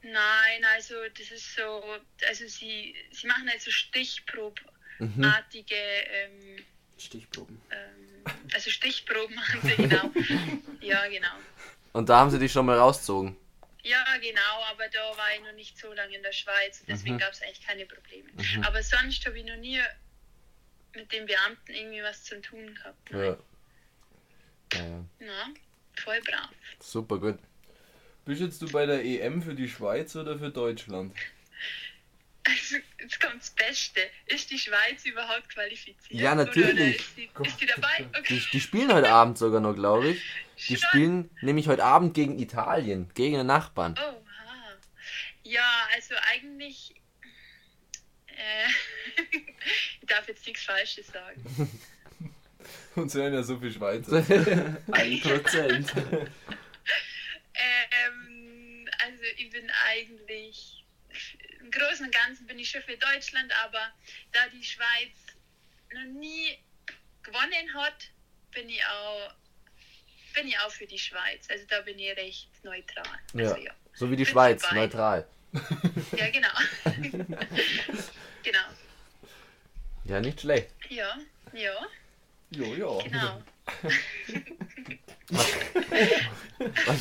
[0.01, 1.83] Nein, also das ist so,
[2.27, 6.57] also sie, sie machen halt so stichprobenartige, ähm,
[6.97, 7.61] Stichproben.
[7.71, 8.23] ähm,
[8.53, 10.09] also Stichproben machen sie genau.
[10.81, 11.27] ja, genau.
[11.93, 13.37] Und da haben sie dich schon mal rausgezogen.
[13.83, 17.19] Ja, genau, aber da war ich noch nicht so lange in der Schweiz, deswegen Mhm.
[17.19, 18.29] gab es eigentlich keine Probleme.
[18.65, 19.79] Aber sonst habe ich noch nie
[20.93, 23.09] mit den Beamten irgendwie was zu tun gehabt.
[23.11, 23.17] Ja.
[23.17, 23.37] Nein.
[24.73, 25.25] ja.
[25.27, 25.53] Na,
[26.01, 26.49] voll brav.
[26.79, 27.39] Super gut.
[28.25, 31.15] Bist jetzt du bei der EM für die Schweiz oder für Deutschland?
[32.43, 34.01] Also, jetzt kommt das Beste.
[34.25, 36.09] Ist die Schweiz überhaupt qualifiziert?
[36.09, 36.73] Ja, Oder- natürlich.
[36.73, 38.07] Oder ist, die, ist die dabei?
[38.17, 38.23] Okay.
[38.29, 40.21] Die, die spielen heute Abend sogar noch, glaube ich.
[40.67, 43.97] Die spielen nämlich heute Abend gegen Italien, gegen den Nachbarn.
[43.97, 44.21] Oh.
[45.43, 46.95] Ja, also eigentlich.
[48.27, 48.67] Äh,
[50.01, 51.43] ich darf jetzt nichts Falsches sagen.
[52.95, 54.17] Uns hören ja so viele Schweizer.
[54.91, 55.93] Ein Prozent.
[57.53, 60.85] Ähm, also ich bin eigentlich.
[61.59, 63.91] Im Großen und Ganzen bin ich schon für Deutschland, aber
[64.31, 65.11] da die Schweiz
[65.93, 66.57] noch nie
[67.23, 68.11] gewonnen hat,
[68.51, 69.33] bin ich auch.
[70.33, 71.47] Bin ich auch für die Schweiz.
[71.49, 73.03] Also da bin ich recht neutral.
[73.37, 73.71] Also, ja.
[73.93, 74.75] So wie die Bin Schweiz, dabei.
[74.75, 75.27] neutral.
[76.17, 76.47] ja, genau.
[78.43, 78.59] genau.
[80.05, 80.69] Ja, nicht schlecht.
[80.89, 81.17] Ja,
[81.53, 81.73] ja,
[82.51, 83.03] Jo, ja.
[83.03, 83.41] genau.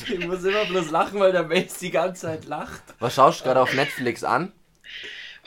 [0.08, 2.82] Ich muss immer bloß lachen, weil der Mace die ganze Zeit lacht.
[2.98, 4.52] Was schaust du gerade auf Netflix an?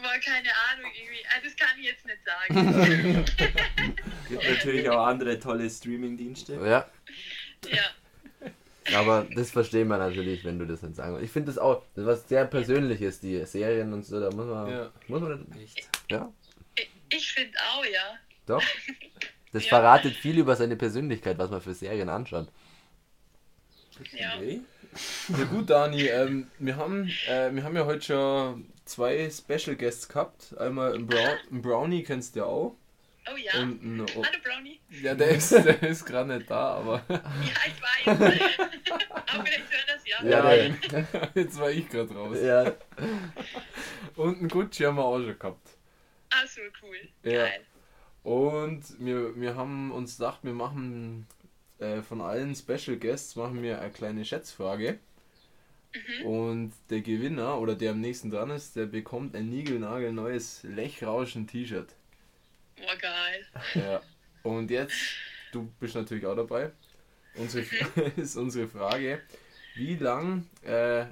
[0.02, 1.24] War keine Ahnung irgendwie.
[1.30, 3.26] Ah, das kann ich jetzt nicht sagen.
[4.30, 6.56] Gibt natürlich auch andere tolle Streaming-Dienste.
[6.56, 6.90] Ja,
[7.72, 8.49] ja.
[8.99, 11.26] aber das verstehen wir natürlich, wenn du das nicht sagen willst.
[11.26, 14.45] Ich finde das auch, das ist was sehr Persönliches, die Serien und so, da muss
[14.45, 14.91] man, Ja.
[15.07, 15.88] muss man, Echt?
[16.09, 16.32] ja,
[16.76, 18.18] Ich- Ich finde auch, ja.
[18.45, 18.64] doch.
[19.53, 19.70] Das Ja.
[19.70, 22.47] verratet viel über seine Persönlichkeit, was man für Serien anschaut.
[24.11, 24.36] Ja.
[24.38, 24.61] Okay.
[25.38, 30.07] Ja gut, Dani, ähm, wir, haben, äh, wir haben ja heute schon zwei Special Guests
[30.09, 30.55] gehabt.
[30.57, 32.76] Einmal Brown, ein Brownie, kennst du ja auch.
[33.32, 33.61] Oh ja.
[33.61, 34.80] Und ein, oh, Hallo Brownie.
[34.89, 37.19] ja, der ist, der ist gerade nicht da, aber Ja,
[37.65, 38.07] ich weiß.
[39.26, 40.24] Aber vielleicht hört das ja.
[40.24, 42.38] Ja, ja, jetzt war ich gerade raus.
[42.41, 42.74] Ja,
[44.15, 45.69] Und ein Gucci haben wir auch schon gehabt.
[46.30, 46.97] Ach so, cool.
[47.24, 47.45] Ja.
[47.45, 47.61] Geil.
[48.24, 51.26] Und wir, wir haben uns gedacht, wir machen
[51.80, 54.99] äh, von allen Special Guests machen wir eine kleine Schätzfrage.
[56.24, 61.95] Und der Gewinner oder der am nächsten dran ist, der bekommt ein niegelnagelneues Lechrauschen-T-Shirt.
[62.86, 63.46] Boah, geil.
[63.76, 64.02] Ja.
[64.44, 64.96] Und jetzt,
[65.52, 66.72] du bist natürlich auch dabei.
[67.36, 67.66] Unsere,
[68.18, 69.22] ist unsere Frage,
[69.76, 71.06] wie lang äh,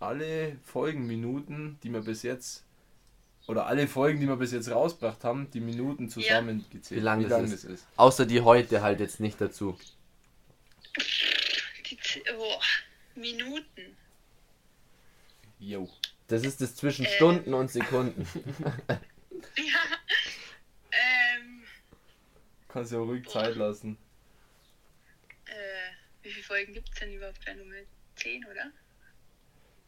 [0.00, 2.64] alle Folgenminuten, die wir bis jetzt,
[3.46, 7.00] oder alle Folgen, die wir bis jetzt rausgebracht haben, die Minuten zusammengezählt.
[7.00, 7.64] Wie lang das ist.
[7.64, 7.86] das ist.
[7.96, 9.78] außer die heute halt jetzt nicht dazu.
[10.96, 12.60] Die oh,
[13.14, 13.96] Minuten.
[15.58, 15.90] Jo.
[16.28, 17.08] Das ist das zwischen Äh.
[17.16, 18.26] Stunden und Sekunden.
[19.58, 19.98] Ja.
[20.90, 21.64] Ähm,
[22.74, 23.96] Kannst ja ruhig Zeit lassen.
[25.44, 25.52] äh,
[26.24, 27.40] wie viele Folgen gibt es denn überhaupt?
[27.40, 27.76] Gleich Nummer
[28.16, 28.72] 10, oder?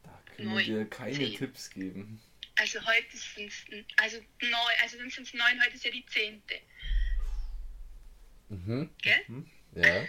[0.04, 0.64] Da können wir Neun.
[0.64, 1.36] dir keine Zehn.
[1.36, 2.22] Tipps geben.
[2.54, 3.64] Also heute sind es
[3.96, 6.60] also neun, also dann sind es neun, heute ist ja die zehnte.
[8.50, 8.90] Mhm.
[9.02, 9.44] Gell?
[9.74, 10.04] Ja.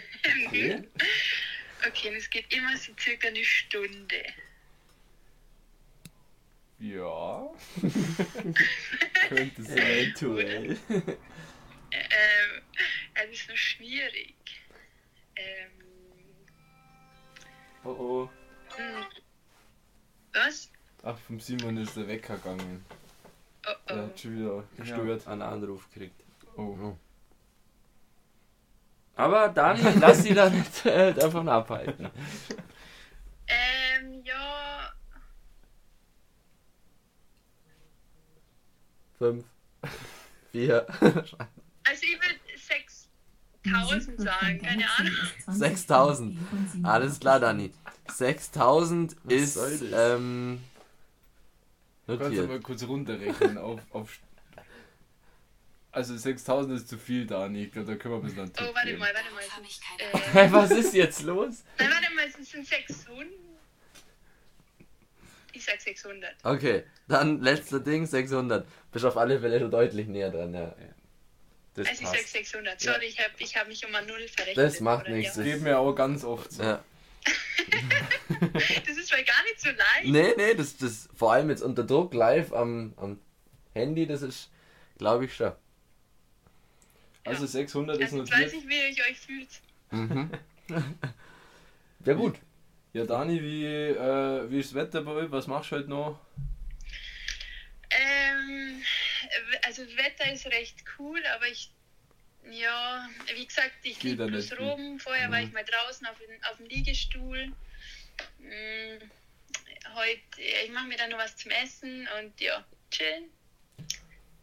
[0.46, 0.88] Okay.
[1.84, 4.24] okay, und es geht immer so circa eine Stunde.
[6.78, 7.50] Ja.
[9.28, 9.78] Könnte sein.
[9.78, 10.78] Eventuell.
[11.90, 12.62] Ähm,
[13.14, 14.36] es ist noch schwierig.
[15.36, 15.70] Ähm,
[17.84, 18.30] Oh oh.
[18.76, 19.04] hm.
[20.32, 20.70] Was?
[21.02, 22.84] Ach, vom Simon ist der Wecker gegangen.
[23.66, 24.00] Oh Der oh.
[24.08, 25.26] hat schon wieder gestört.
[25.28, 26.20] einen Anruf gekriegt.
[26.56, 26.96] Oh.
[29.16, 32.10] Aber Dani, lass sie da nicht äh, davon abhalten.
[33.50, 34.92] Ähm, ja.
[39.16, 39.46] Fünf.
[40.52, 40.86] Vier.
[41.88, 42.34] Also ich würde
[43.64, 45.14] 6000 sagen, keine Ahnung.
[45.46, 46.38] 6000.
[46.82, 47.72] Alles klar, Dani.
[48.10, 50.60] 6000 Was ist ähm,
[52.06, 54.18] Kannst du mal kurz runterrechnen auf, auf.
[55.92, 57.64] Also 6000 ist zu viel, Dani.
[57.64, 58.98] Ich glaube, da können wir ein bisschen an Oh, warte geben.
[58.98, 60.44] mal, warte mal.
[60.46, 61.64] Äh, Was ist jetzt los?
[61.78, 63.26] nein, warte mal, es sind 600.
[65.52, 66.36] Ich sag 600.
[66.44, 68.66] Okay, dann letzter Ding, 600.
[68.92, 70.74] Bist auf alle Fälle schon deutlich näher dran, ja.
[71.78, 72.32] Das Also ich sag passt.
[72.32, 72.80] 600.
[72.80, 74.56] Sorry, ich habe ich hab mich um eine Null verrechnet.
[74.66, 75.34] Das macht nichts.
[75.36, 75.52] Das Ja.
[75.54, 76.62] geht mir auch ganz oft so.
[76.62, 76.84] ja.
[78.86, 80.04] Das ist weil gar nicht so leicht.
[80.06, 83.18] Nee, nee, das, das vor allem jetzt unter Druck live am, am
[83.74, 84.50] Handy, das ist,
[84.98, 85.52] glaube ich schon.
[87.24, 88.46] Also 600 ist Also jetzt notiert.
[88.46, 89.48] weiß ich, wie ihr euch fühlt.
[89.90, 90.30] Mhm.
[92.04, 92.36] Ja gut.
[92.92, 95.30] Ja, Dani, wie, äh, wie ist das Wetter bei euch?
[95.30, 96.18] Was machst du heute noch?
[97.90, 98.82] Ähm,
[99.62, 101.70] also das Wetter ist recht cool, aber ich,
[102.50, 104.98] ja, wie gesagt, ich liege bloß rum.
[105.00, 105.46] Vorher war Mhm.
[105.48, 107.52] ich mal draußen auf, dem- auf dem Liegestuhl.
[108.38, 108.98] Mm,
[109.94, 113.24] heute, ich mache mir dann noch was zum Essen und ja, chillen.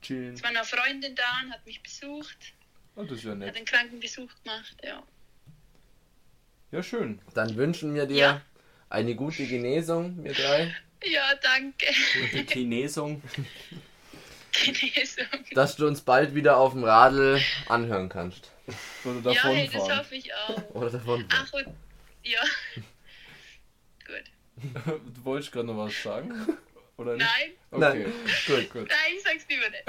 [0.02, 0.34] Chillen.
[0.36, 2.38] Es war noch eine Freundin da und hat mich besucht,
[2.96, 3.56] Oh, das ist ja hat nett.
[3.56, 5.04] einen Krankenbesuch gemacht, ja.
[6.72, 7.22] Ja, schön.
[7.34, 8.42] Dann wünschen wir dir Ja.
[8.90, 10.74] eine gute Genesung, wir drei.
[11.04, 11.86] Ja, danke.
[12.34, 13.22] Die Chinesung.
[14.64, 15.26] Genesung.
[15.54, 18.52] Dass du uns bald wieder auf dem Radl anhören kannst.
[19.04, 20.70] Oder Ja, hey, das hoffe ich auch.
[20.76, 21.26] Oder davon.
[21.32, 21.68] Ach, und,
[22.24, 22.40] ja.
[24.06, 24.24] Gut.
[25.16, 26.58] du wolltest gerade noch was sagen?
[26.98, 27.28] Oder nicht?
[27.28, 28.06] Nein, Okay,
[28.48, 28.88] Gut, gut.
[28.90, 29.84] nein, ich sag's lieber nicht.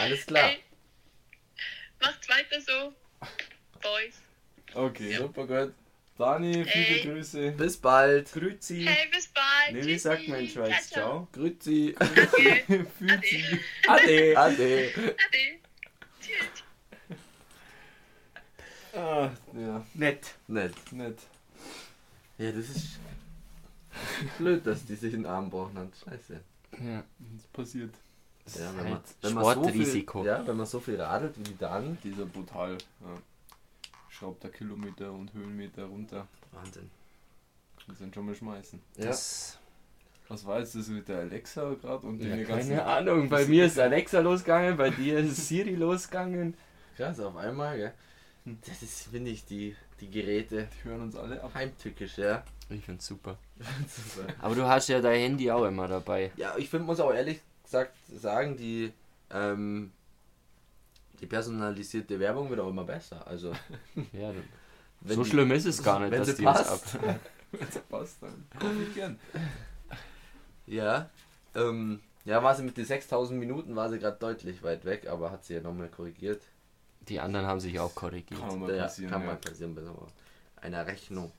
[0.00, 0.48] alles klar.
[0.48, 0.58] Hey,
[2.00, 2.92] macht's weiter so.
[3.80, 4.20] Boys.
[4.74, 5.74] Okay, super gut.
[6.20, 7.02] Dani, viele Hey.
[7.02, 7.52] Grüße.
[7.52, 8.30] Bis bald.
[8.32, 8.84] Grüezi.
[8.84, 9.72] Hey, bis bald.
[9.72, 10.90] Nee, wie sagt man in Schweiz?
[10.90, 11.28] Ciao, Ciao.
[11.32, 11.94] Grüezi.
[11.96, 12.06] ciao.
[13.88, 14.36] Ade.
[14.36, 14.36] Ade.
[14.36, 14.92] Ade.
[14.96, 15.58] Ade.
[16.20, 16.64] Tschüss.
[18.92, 20.34] Ah, ja, Nett.
[20.48, 20.74] Nett.
[20.92, 21.18] nett.
[22.38, 22.98] Ja, das ist
[24.38, 25.88] blöd, dass die sich einen Arm brauchen hat.
[26.04, 26.40] Scheiße.
[26.84, 27.04] Ja.
[27.36, 27.94] Das passiert.
[28.58, 30.20] Ja, wenn halt man, wenn man so Sportrisiko.
[30.22, 31.96] viel, ja, wenn man so viel radelt wie die Dani.
[32.02, 32.72] Dieser brutal.
[33.00, 33.22] Ja.
[34.20, 36.28] Schraubt der Kilometer und Höhenmeter runter.
[36.52, 36.90] Wahnsinn.
[37.86, 38.78] Kannst den schon mal schmeißen.
[38.98, 39.06] Ja.
[39.06, 39.58] Das,
[40.28, 42.68] Was war jetzt das mit der Alexa gerade und ja, den ganzen.
[42.68, 43.30] keine Ahnung.
[43.30, 46.54] Bei mir ist Alexa losgegangen, bei dir ist Siri losgegangen.
[46.96, 47.92] Krass, auf einmal, gell?
[48.44, 48.58] Hm.
[48.68, 51.52] Das ist, finde ich, die, die Geräte Die hören uns alle ab.
[51.54, 52.44] heimtückisch, ja.
[52.68, 53.38] Ich find's super.
[53.88, 54.32] Super.
[54.38, 56.30] Aber du hast ja dein Handy auch immer dabei.
[56.36, 58.92] ja, ich find, muss auch ehrlich gesagt sagen, die,
[59.30, 59.92] ähm,
[61.20, 63.26] die personalisierte Werbung wird auch immer besser.
[63.26, 63.52] Also,
[64.12, 64.32] Ja,
[65.02, 66.96] wenn so die- schlimm ist es gar nicht, wenn dass sie die passt.
[66.96, 67.20] ab.
[67.52, 69.18] Wenn's passt, dann komm ich gern.
[70.66, 71.10] Ja,
[71.54, 75.30] ähm, ja, war sie mit den 6000 Minuten, war sie gerade deutlich weit weg, aber
[75.32, 76.42] hat sie ja nochmal korrigiert.
[77.08, 78.38] Die anderen haben sich auch korrigiert.
[78.40, 79.10] Kann mal ja, passieren.
[79.10, 79.26] kann ja.
[79.28, 80.06] mal passieren bei so
[80.56, 81.32] einer Rechnung.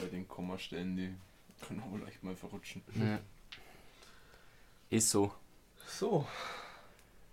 [0.00, 1.12] Bei den Kommastellen, die
[1.66, 2.82] können auch leicht mal verrutschen.
[2.94, 3.18] Ja.
[4.90, 5.32] Ist so.
[5.88, 6.26] So,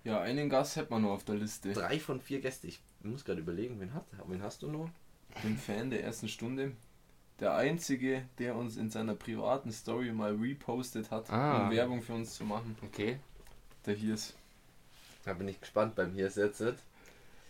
[0.05, 1.73] Ja, einen Gast hätte man noch auf der Liste.
[1.73, 2.67] drei von vier Gäste.
[2.67, 4.89] Ich muss gerade überlegen, wen, hat, wen hast du noch?
[5.43, 6.71] Den Fan der ersten Stunde.
[7.39, 11.65] Der einzige, der uns in seiner privaten Story mal repostet hat, Ah.
[11.65, 12.77] um Werbung für uns zu machen.
[12.81, 13.17] Okay.
[13.85, 14.35] Der Hirs.
[15.25, 16.63] Da bin ich gespannt beim hier jetzt.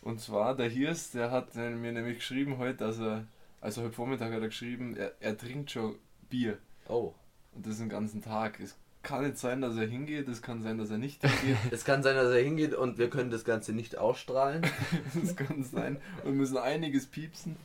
[0.02, 3.26] Und zwar der Hirs, der hat äh, mir nämlich geschrieben heute, dass er,
[3.62, 5.96] also heute Vormittag hat er geschrieben, er, er trinkt schon
[6.30, 6.58] Bier.
[6.88, 7.14] Oh.
[7.54, 8.60] Und das den ganzen Tag.
[8.60, 8.76] Es
[9.06, 11.58] kann nicht sein, dass er hingeht, es kann sein, dass er nicht hingeht.
[11.72, 14.64] Es kann sein, dass er hingeht und wir können das Ganze nicht ausstrahlen.
[15.24, 15.96] das kann sein.
[16.24, 17.56] Und wir müssen einiges piepsen.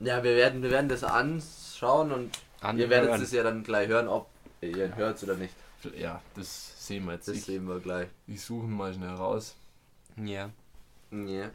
[0.00, 2.38] Ja, wir werden, wir werden das anschauen und
[2.76, 4.28] ihr werdet es ja dann gleich hören, ob
[4.60, 5.54] ihr ihn hört oder nicht.
[5.98, 7.28] Ja, das sehen wir jetzt.
[7.28, 8.08] Das Ich, sehen wir gleich.
[8.26, 9.54] ich suche ihn mal schnell raus.
[10.16, 10.50] Ja.
[11.12, 11.50] Ja.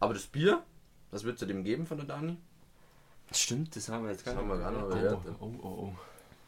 [0.00, 0.62] Aber das Bier,
[1.10, 2.36] was würdest du dem geben von der Dani?
[3.32, 5.18] Stimmt, das haben wir jetzt gar Das haben wir gar nicht Oh, gehört.
[5.40, 5.92] oh, oh, oh.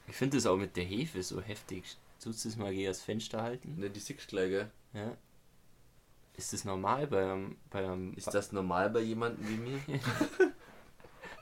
[0.09, 1.97] Ich finde das auch mit der Hefe so heftig.
[2.23, 3.77] Tust du das mal gegen das Fenster halten?
[3.79, 4.71] Ne, die Six gleich, gell?
[4.93, 5.17] Ja.
[6.37, 7.57] Ist das normal bei einem.
[7.71, 9.81] Bei einem Ist das normal bei jemandem wie mir?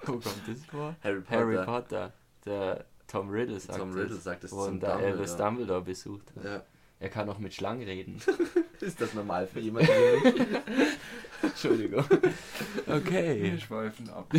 [0.05, 0.97] Wo kommt das vor?
[1.03, 1.37] Harry Potter.
[1.39, 2.13] Harry Potter.
[2.45, 5.37] Der Tom Riddle sagt Tom das, Riddle sagt es der Albus Dumbledore.
[5.37, 6.45] Dumbledore besucht hat.
[6.45, 6.65] Ja.
[6.99, 8.21] Er kann auch mit Schlangen reden.
[8.81, 9.89] Ist das normal für jemanden
[10.25, 10.59] wie mich?
[11.43, 12.05] Entschuldigung.
[12.87, 13.43] Okay.
[13.43, 14.33] Wir schweifen ab.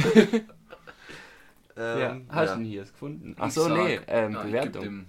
[1.78, 2.56] Ja, Ähm, hast ja.
[2.56, 3.32] du ihn hier gefunden?
[3.34, 4.72] Ich Achso, nee, ähm, ja, ich Bewertung.
[4.72, 5.00] geb dem,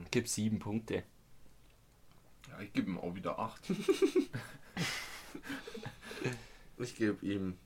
[0.00, 1.02] mm, Gib sieben Punkte.
[2.48, 3.60] ja, ich gebe ihm auch wieder 8.
[6.78, 7.56] Ich gebe ihm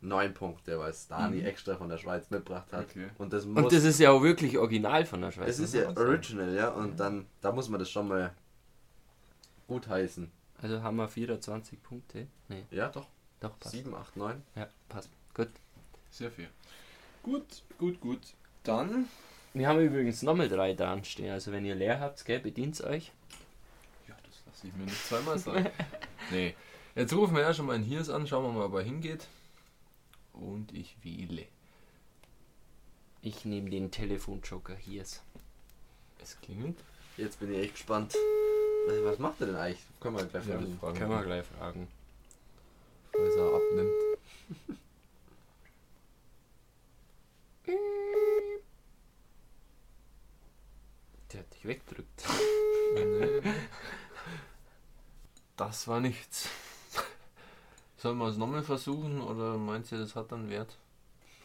[0.00, 2.86] neun Punkte, weil es Dani extra von der Schweiz mitgebracht hat.
[2.90, 3.08] Okay.
[3.18, 3.62] Und das muss.
[3.62, 5.48] Und das ist ja auch wirklich original von der Schweiz.
[5.50, 6.70] es ist ja original, ja.
[6.70, 8.34] Und dann, da muss man das schon mal
[9.68, 10.30] gut heißen.
[10.60, 12.26] Also haben wir 24 Punkte.
[12.48, 13.06] Nee, Ja, doch.
[13.40, 13.74] doch, passt.
[13.76, 14.42] Sieben, acht, neun.
[14.56, 15.10] Ja, passt.
[15.34, 15.48] Gut.
[16.10, 16.48] Sehr viel.
[17.24, 18.20] Gut, gut, gut.
[18.62, 19.08] Dann,
[19.52, 21.32] Wir haben übrigens nochmal drei da stehen.
[21.32, 23.10] Also wenn ihr leer habt, gell, bedient euch.
[24.06, 25.66] ja, das lasse ich mir nicht zweimal sagen.
[26.30, 26.54] nee,
[26.94, 29.26] jetzt rufen wir ja schon mal einen Hirs an, schauen wir mal, ob er hingeht.
[30.32, 31.46] Und ich wähle.
[33.22, 35.02] Ich nehme den Telefonjoker hier.
[35.02, 35.20] Es
[36.42, 36.76] klingelt.
[37.16, 38.14] Jetzt bin ich echt gespannt.
[38.86, 39.82] Was- Was macht er denn eigentlich?
[40.00, 40.78] Können wir gleich Ja, fragen.
[40.78, 41.88] fragen Können wir gleich fragen.
[43.12, 44.78] Falls er abnimmt.
[52.94, 53.42] Nee.
[55.56, 56.48] Das war nichts.
[57.96, 60.76] Sollen wir es nochmal versuchen oder meint ihr, das hat dann Wert?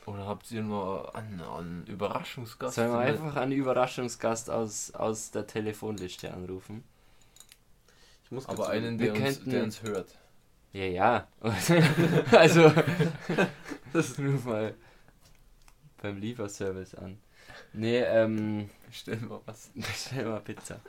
[0.05, 2.75] Oder habt ihr nur einen, einen Überraschungsgast?
[2.75, 6.83] Sollen wir einfach einen Überraschungsgast aus, aus der Telefonliste anrufen?
[8.25, 10.17] Ich muss Aber einen, Wir der uns, der uns hört.
[10.73, 11.27] Ja, ja.
[12.31, 12.71] also,
[13.93, 14.75] das ruf mal
[16.01, 17.19] beim Lieferservice an.
[17.73, 19.69] Nee, ähm, Stellen wir was.
[19.75, 20.79] bestell mal Pizza.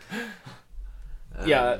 [1.38, 1.78] Ähm, Ja.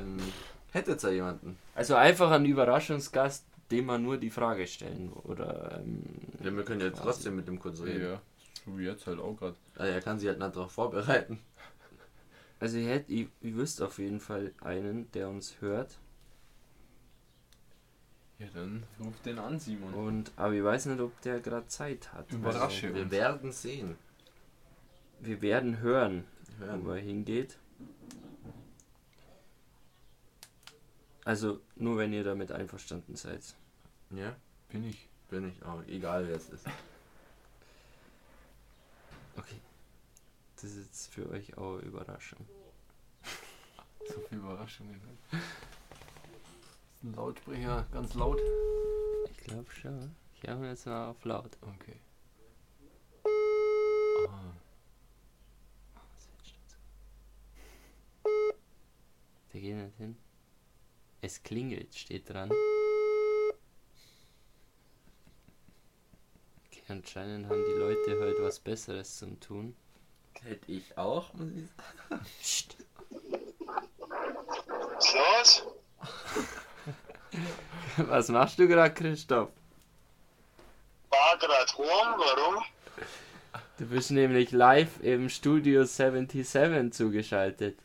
[0.71, 1.57] Hättet ihr jemanden?
[1.75, 6.03] Also einfach einen Überraschungsgast, dem man nur die Frage stellen oder ähm,
[6.43, 8.03] Ja, wir können ja jetzt trotzdem mit dem kurz reden.
[8.05, 8.21] Ja,
[8.65, 9.55] so wie jetzt halt auch gerade.
[9.75, 11.39] Also er kann sich halt nicht darauf vorbereiten.
[12.59, 15.97] also ihr, hätt, ihr, ihr wisst auf jeden Fall einen, der uns hört
[18.39, 19.93] Ja, dann ruft den an, Simon.
[19.93, 22.31] und aber ich weiß nicht, ob der gerade Zeit hat.
[22.31, 23.95] Überrasche Also, Wir werden sehen.
[25.21, 26.25] Wir werden hören,
[26.59, 26.85] Hören.
[26.85, 27.57] wo er hingeht.
[31.23, 33.55] Also nur wenn ihr damit einverstanden seid.
[34.09, 34.35] Ja,
[34.69, 35.07] Bin ich.
[35.29, 35.83] bin ich auch.
[35.87, 36.65] Egal wer es ist.
[39.37, 39.61] Okay.
[40.55, 42.45] Das ist jetzt für euch auch eine Überraschung.
[44.07, 44.99] So viele Überraschungen.
[45.31, 48.39] Das ist ein Lautsprecher, ganz laut.
[49.29, 50.15] Ich glaube schon.
[50.41, 51.55] Ich habe jetzt mal auf laut.
[51.61, 51.95] Okay.
[59.53, 60.17] Der geht nicht hin.
[61.21, 62.49] Es klingelt, steht dran.
[66.67, 69.75] Okay, anscheinend haben die Leute heute was Besseres zum Tun.
[70.41, 71.65] Hätte ich auch, muss ich
[72.09, 72.25] sagen.
[72.39, 72.77] Psst.
[74.95, 75.63] Was los?
[77.97, 79.49] Was machst du gerade, Christoph?
[81.09, 82.63] War grad rum, warum?
[83.77, 87.77] Du bist nämlich live im Studio 77 zugeschaltet.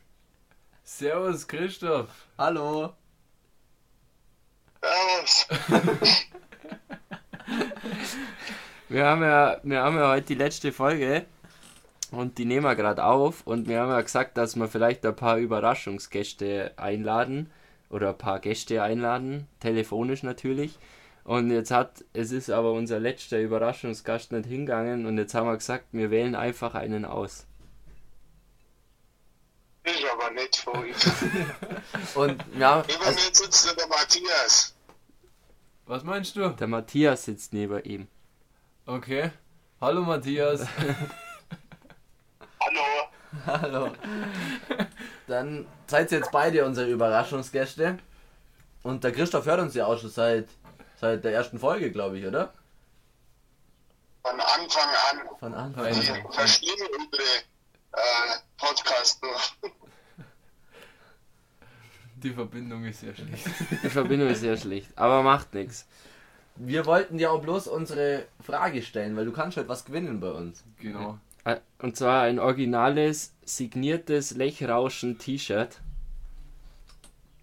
[0.89, 2.07] Servus, Christoph.
[2.37, 2.93] Hallo.
[4.81, 5.45] Servus.
[8.87, 11.25] Wir haben ja, wir haben ja heute die letzte Folge
[12.11, 15.13] und die nehmen wir gerade auf und wir haben ja gesagt, dass wir vielleicht ein
[15.13, 17.51] paar Überraschungsgäste einladen
[17.89, 20.79] oder ein paar Gäste einladen, telefonisch natürlich.
[21.25, 25.57] Und jetzt hat, es ist aber unser letzter Überraschungsgast nicht hingegangen und jetzt haben wir
[25.57, 27.45] gesagt, wir wählen einfach einen aus.
[30.27, 30.95] Aber nicht von euch.
[32.15, 34.75] Und ja, Über also, mir sitzt der Matthias.
[35.85, 36.49] Was meinst du?
[36.49, 38.07] Der Matthias sitzt neben ihm.
[38.85, 39.31] Okay.
[39.79, 40.61] Hallo, Matthias.
[42.59, 42.83] Hallo.
[43.45, 43.93] hallo.
[45.27, 47.99] Dann seid ihr jetzt beide unsere Überraschungsgäste.
[48.83, 50.49] Und der Christoph hört uns ja auch schon seit,
[50.99, 52.53] seit der ersten Folge, glaube ich, oder?
[54.23, 55.29] Von Anfang an.
[55.39, 55.91] Von Anfang an.
[55.91, 57.23] Ich verstehe unsere
[57.93, 59.71] äh, Podcast nur.
[62.23, 63.45] Die Verbindung ist sehr schlecht.
[63.83, 65.87] Die Verbindung ist sehr schlecht, aber macht nichts.
[66.55, 70.31] Wir wollten dir auch bloß unsere Frage stellen, weil du kannst halt was gewinnen bei
[70.31, 70.63] uns.
[70.79, 71.19] Genau.
[71.43, 75.79] Äh, Und zwar ein originales, signiertes Lechrauschen-T-Shirt,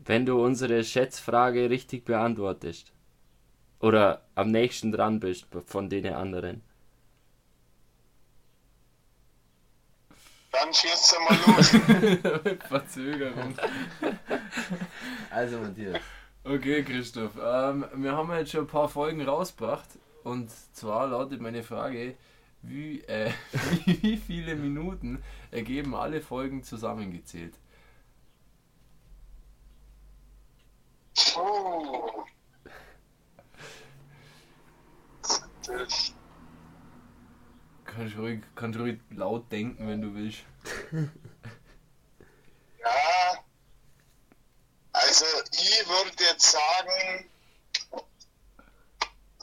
[0.05, 2.91] wenn du unsere Schätzfrage richtig beantwortest.
[3.79, 6.63] Oder am nächsten dran bist von den anderen.
[10.55, 11.69] Dann schießt du mal los.
[12.69, 13.55] Verzögerung.
[15.31, 16.01] Also Matthias.
[16.45, 17.33] Okay, Christoph.
[17.43, 19.89] Ähm, wir haben jetzt schon ein paar Folgen rausgebracht.
[20.23, 22.17] Und zwar lautet meine Frage,
[22.63, 23.33] wie, äh,
[23.85, 27.55] wie viele Minuten ergeben alle Folgen zusammengezählt?
[31.35, 32.25] Puh.
[35.67, 36.15] Das,
[37.97, 40.41] Kannst ruhig, kannst ruhig laut denken, wenn du willst.
[42.81, 42.91] ja.
[44.93, 47.31] Also ich würde jetzt sagen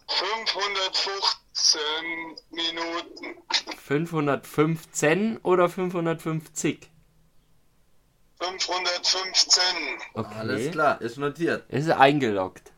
[0.07, 1.79] 515
[2.51, 3.41] Minuten.
[3.77, 6.89] 515 oder 550?
[8.39, 9.63] 515.
[10.13, 10.35] Okay.
[10.35, 11.69] Alles klar, ist notiert.
[11.69, 12.71] Ist eingeloggt.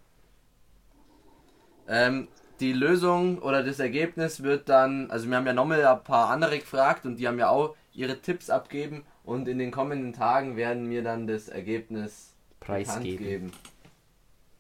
[1.88, 2.28] Ähm,
[2.64, 6.58] die Lösung oder das Ergebnis wird dann, also wir haben ja nochmal ein paar andere
[6.58, 10.90] gefragt und die haben ja auch ihre Tipps abgeben und in den kommenden Tagen werden
[10.90, 13.18] wir dann das Ergebnis Preisgeben.
[13.18, 13.52] geben.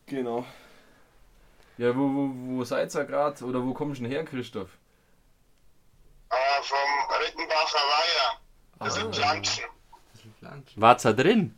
[0.07, 0.45] Genau.
[1.77, 3.41] Ja, wo, wo, wo seid ihr gerade?
[3.45, 4.77] Oder wo kommst du denn her, Christoph?
[6.29, 6.77] Äh, vom
[7.25, 8.39] Rittenbacher Weiher.
[8.79, 10.81] Das sind Pflanzen.
[10.81, 11.55] Wart's da drin?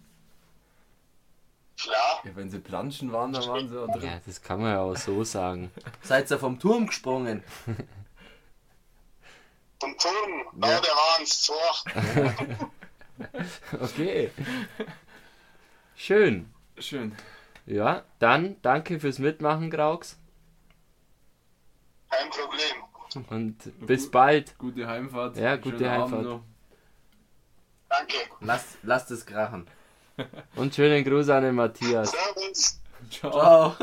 [1.86, 2.22] Klar.
[2.24, 4.10] Ja, wenn sie Planschen waren, dann waren sie auch drin.
[4.10, 5.70] Ja, das kann man ja auch so sagen.
[6.02, 7.44] Seid ihr vom Turm gesprungen?
[9.80, 10.48] Zum Turm.
[10.64, 11.84] Ja, der war ins Tor.
[13.80, 14.32] Okay.
[15.96, 16.52] Schön.
[16.80, 17.16] Schön.
[17.68, 20.18] Ja, dann danke fürs Mitmachen, Graux.
[22.10, 23.28] Kein Problem.
[23.30, 24.58] Und bis bald.
[24.58, 25.38] Gute Heimfahrt.
[25.38, 26.24] Ja, gute Schönen Abend Heimfahrt.
[26.24, 26.42] noch.
[27.90, 28.16] Danke.
[28.40, 29.68] Lasst, lasst es krachen.
[30.56, 32.12] Und schönen Gruß an den Matthias.
[32.12, 32.82] Servus.
[33.10, 33.32] Ciao.
[33.32, 33.76] Ciao.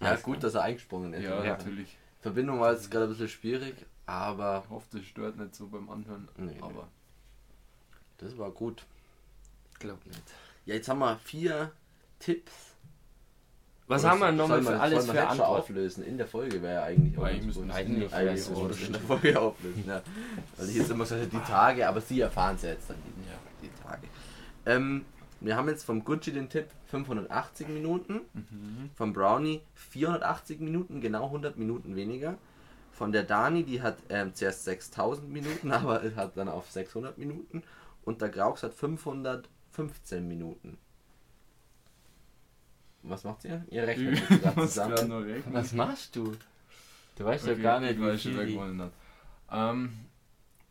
[0.00, 1.24] Ja, gut, dass er eingesprungen ist.
[1.24, 1.56] Ja, Ja.
[1.56, 1.96] natürlich.
[2.20, 3.74] Verbindung war jetzt gerade ein bisschen schwierig,
[4.06, 6.28] aber Ich hoffe, das stört nicht so beim Anhören.
[6.36, 6.60] Nee, nee.
[6.60, 6.88] aber
[8.18, 8.84] das war gut.
[9.78, 10.22] Glaub nicht.
[10.66, 11.72] Ja, jetzt haben wir vier
[12.18, 12.52] Tipps.
[13.86, 15.40] Was Oder haben wir nochmal für alles für Antworten?
[15.42, 16.04] auflösen?
[16.04, 18.86] In der Folge wäre ja eigentlich auch Eigentlich ganz müssen Eigentlich Eigentlich ja, müssen wir
[18.86, 19.00] in der.
[19.02, 20.02] Folge auflösen, ja.
[20.56, 23.66] Weil ich jetzt immer so die Tage, aber sie erfahren es ja jetzt dann die,
[23.66, 24.06] die Tage.
[24.70, 25.04] Ähm,
[25.40, 28.20] wir haben jetzt vom Gucci den Tipp 580 Minuten,
[28.94, 32.36] vom Brownie 480 Minuten, genau 100 Minuten weniger.
[32.92, 37.62] Von der Dani, die hat ähm, zuerst 6000 Minuten, aber hat dann auf 600 Minuten.
[38.04, 40.78] Und der Graux hat 515 Minuten.
[43.02, 43.64] Was macht ihr?
[43.70, 45.42] Ihr rechnet jetzt ich gerade zusammen.
[45.52, 46.36] Was machst du?
[47.16, 48.52] Du weißt Okay, doch gar nicht, ich wie viel wer die...
[48.52, 48.92] gewonnen hat.
[49.50, 49.92] Ähm,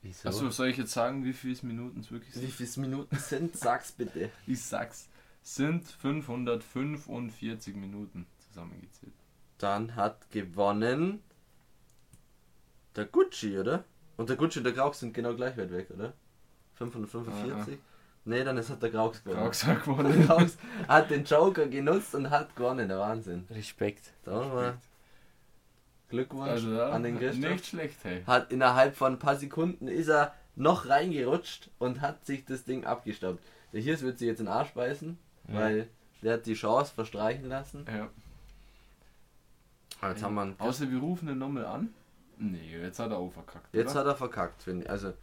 [0.02, 0.30] Wieso?
[0.30, 2.54] achso, soll ich jetzt sagen, wie viele Minuten es wirklich Wie sind?
[2.54, 3.56] viele Minuten sind?
[3.58, 4.30] Sag's bitte.
[4.48, 5.08] Ich sag's.
[5.42, 9.14] Sind 545 Minuten zusammengezählt.
[9.58, 11.22] Dann hat gewonnen
[12.96, 13.84] der Gucci, oder?
[14.18, 16.14] Und der Gucci und der Graux sind genau gleich weit weg, oder?
[16.76, 17.78] 545?
[18.26, 19.44] Nee, dann ist hat der Graux gewonnen.
[19.44, 20.28] Graux hat Der gewonnen.
[20.28, 23.46] Graux hat den Joker genutzt und hat gewonnen, der Wahnsinn.
[23.50, 24.12] Respekt.
[24.24, 24.78] Da mal
[26.10, 27.50] Glückwunsch Also ja, an den Christoph.
[27.52, 28.24] nicht schlecht, hey.
[28.26, 32.86] Hat innerhalb von ein paar Sekunden ist er noch reingerutscht und hat sich das Ding
[32.86, 33.40] abgestaubt.
[33.74, 35.88] Der Hirs wird sich jetzt in den Arsch beißen, weil
[36.22, 37.86] der hat die Chance verstreichen lassen.
[37.88, 38.10] Ja.
[40.10, 41.94] Jetzt haben wir einen Außer wir rufen den nochmal an.
[42.38, 43.74] Nee, jetzt hat er auch verkackt.
[43.76, 44.00] Jetzt oder?
[44.02, 44.90] hat er verkackt, finde ich.
[44.90, 45.14] Also,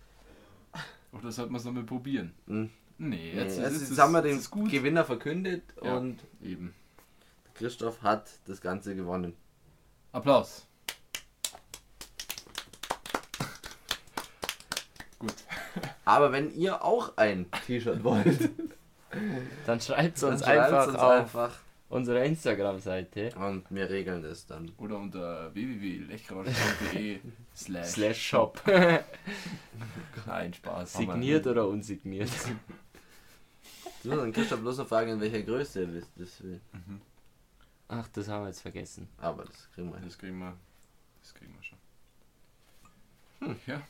[1.12, 2.34] Oder sollte man es nochmal probieren?
[2.46, 2.68] mh,
[2.98, 4.70] Nee, nee, jetzt, jetzt, ist jetzt es- haben wir jetzt den ist gut.
[4.70, 5.96] Gewinner verkündet Ja.
[5.96, 6.74] und Eben.
[7.54, 9.34] Christoph hat das Ganze gewonnen.
[10.12, 10.66] Applaus.
[15.18, 15.34] Gut.
[16.06, 18.48] Aber wenn ihr auch ein T-Shirt wollt,
[19.66, 24.72] Dann schreibt dann uns einfach uns auf einfach unserer Instagram-Seite und wir regeln das dann.
[24.78, 27.20] Oder unter www.lechrausch.de
[27.56, 28.60] slash, slash shop.
[30.26, 30.94] Nein, Spaß.
[30.94, 32.28] Signiert oder unsigniert?
[34.02, 36.60] Du musst dann Christoph bloß noch fragen, in welcher Größe er das- das will.
[37.88, 39.08] Ach, das haben wir jetzt vergessen.
[39.18, 40.00] Aber das kriegen wir.
[40.00, 40.52] Das kriegen wir.
[41.22, 41.78] Das kriegen wir schon.
[43.66, 43.80] Ja.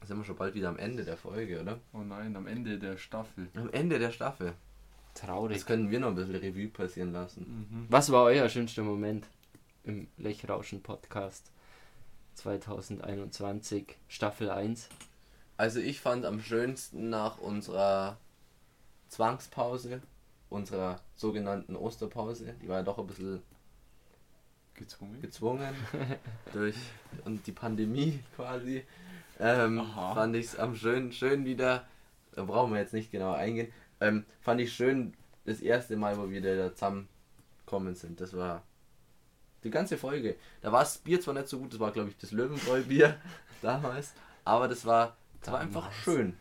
[0.00, 1.78] Da sind wir schon bald wieder am Ende der Folge, oder?
[1.92, 3.48] Oh nein, am Ende der Staffel.
[3.54, 4.54] Am Ende der Staffel.
[5.14, 5.56] Traurig.
[5.56, 7.66] Das können wir noch ein bisschen Revue passieren lassen.
[7.70, 7.86] Mhm.
[7.88, 9.26] Was war euer schönster Moment
[9.84, 11.50] im Lechrauschen Podcast
[12.34, 14.88] 2021 Staffel 1?
[15.56, 18.16] Also ich fand am schönsten nach unserer
[19.08, 20.00] Zwangspause,
[20.48, 23.42] unserer sogenannten Osterpause, die war ja doch ein bisschen
[24.74, 25.20] Gezwungen.
[25.20, 25.74] gezwungen
[26.54, 26.76] durch
[27.26, 28.84] und die Pandemie quasi,
[29.40, 31.86] ähm, fand ich es am schön, schön wieder,
[32.32, 35.14] da brauchen wir jetzt nicht genau eingehen, ähm, fand ich schön
[35.44, 38.20] das erste Mal, wo wir da zusammengekommen sind.
[38.20, 38.62] Das war
[39.64, 40.36] die ganze Folge.
[40.60, 43.18] Da war das Bier zwar nicht so gut, das war glaube ich das Löwenbräu-Bier
[43.62, 44.12] damals,
[44.44, 46.36] aber das war, das war einfach schön.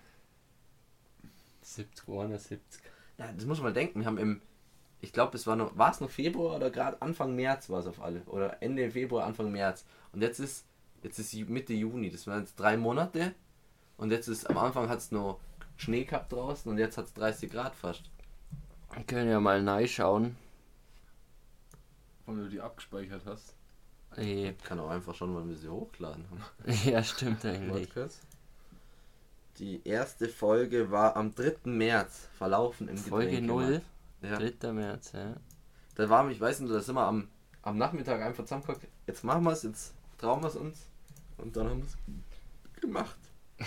[1.61, 2.81] 70, 71.
[3.17, 3.99] Ja, das muss man denken.
[3.99, 4.41] Wir haben im,
[5.01, 7.87] ich glaube, es war noch, war es noch Februar oder gerade Anfang März war es
[7.87, 8.21] auf alle.
[8.23, 9.85] Oder Ende Februar, Anfang März.
[10.11, 10.65] Und jetzt ist,
[11.03, 12.09] jetzt ist Mitte Juni.
[12.09, 13.33] Das waren jetzt drei Monate.
[13.97, 15.39] Und jetzt ist, am Anfang hat es noch
[15.77, 18.03] Schnee gehabt draußen und jetzt hat es 30 Grad fast.
[18.93, 20.35] Wir können ja mal reinschauen.
[22.25, 23.53] Weil du die abgespeichert hast.
[24.17, 26.43] Eh, Kann auch einfach schon, weil wir sie hochgeladen haben.
[26.85, 27.89] Ja, stimmt eigentlich.
[29.57, 31.57] Die erste Folge war am 3.
[31.65, 33.83] März verlaufen im Folge Getränkemarkt.
[34.21, 34.37] 0, Ja.
[34.37, 34.73] 3.
[34.73, 35.35] März, ja.
[35.95, 37.27] Da waren wir, ich weiß nicht, da sind wir am,
[37.61, 38.87] am Nachmittag einfach zusammengehockt.
[39.05, 40.87] Jetzt machen wir es, jetzt trauen wir es uns.
[41.37, 43.17] Und dann haben wir es gemacht.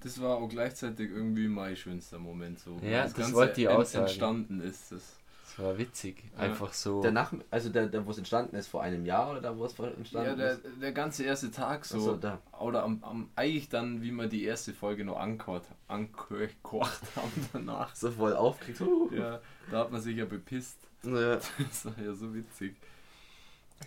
[0.00, 2.76] Das war auch gleichzeitig irgendwie mein schönster Moment so.
[2.82, 4.04] Ja, Wie das wollte ich auch sagen.
[4.06, 4.92] entstanden ist.
[4.92, 6.22] Das, Das war witzig.
[6.36, 6.44] Ja.
[6.44, 7.02] Einfach so.
[7.02, 9.64] Der Nach also der, der wo es entstanden ist, vor einem Jahr oder da, wo
[9.64, 10.60] es vor- ja, entstanden der, ist?
[10.80, 11.98] der ganze erste Tag so.
[11.98, 12.40] So, da.
[12.60, 17.92] Oder am, am, eigentlich dann, wie wir die erste Folge noch angehört, angekocht haben danach.
[17.96, 18.80] So voll aufgeregt.
[19.10, 19.40] Ja,
[19.72, 20.78] da hat man sich ja bepisst.
[21.02, 21.40] Ja.
[21.58, 22.76] Das war ja so witzig.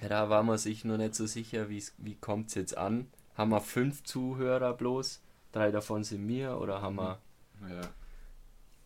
[0.02, 3.08] Ja, da war man sich noch nicht so sicher, wie kommt es jetzt an.
[3.36, 5.22] Haben wir fünf Zuhörer bloß?
[5.52, 7.20] Drei davon sind mir oder haben wir
[7.70, 7.82] Ja.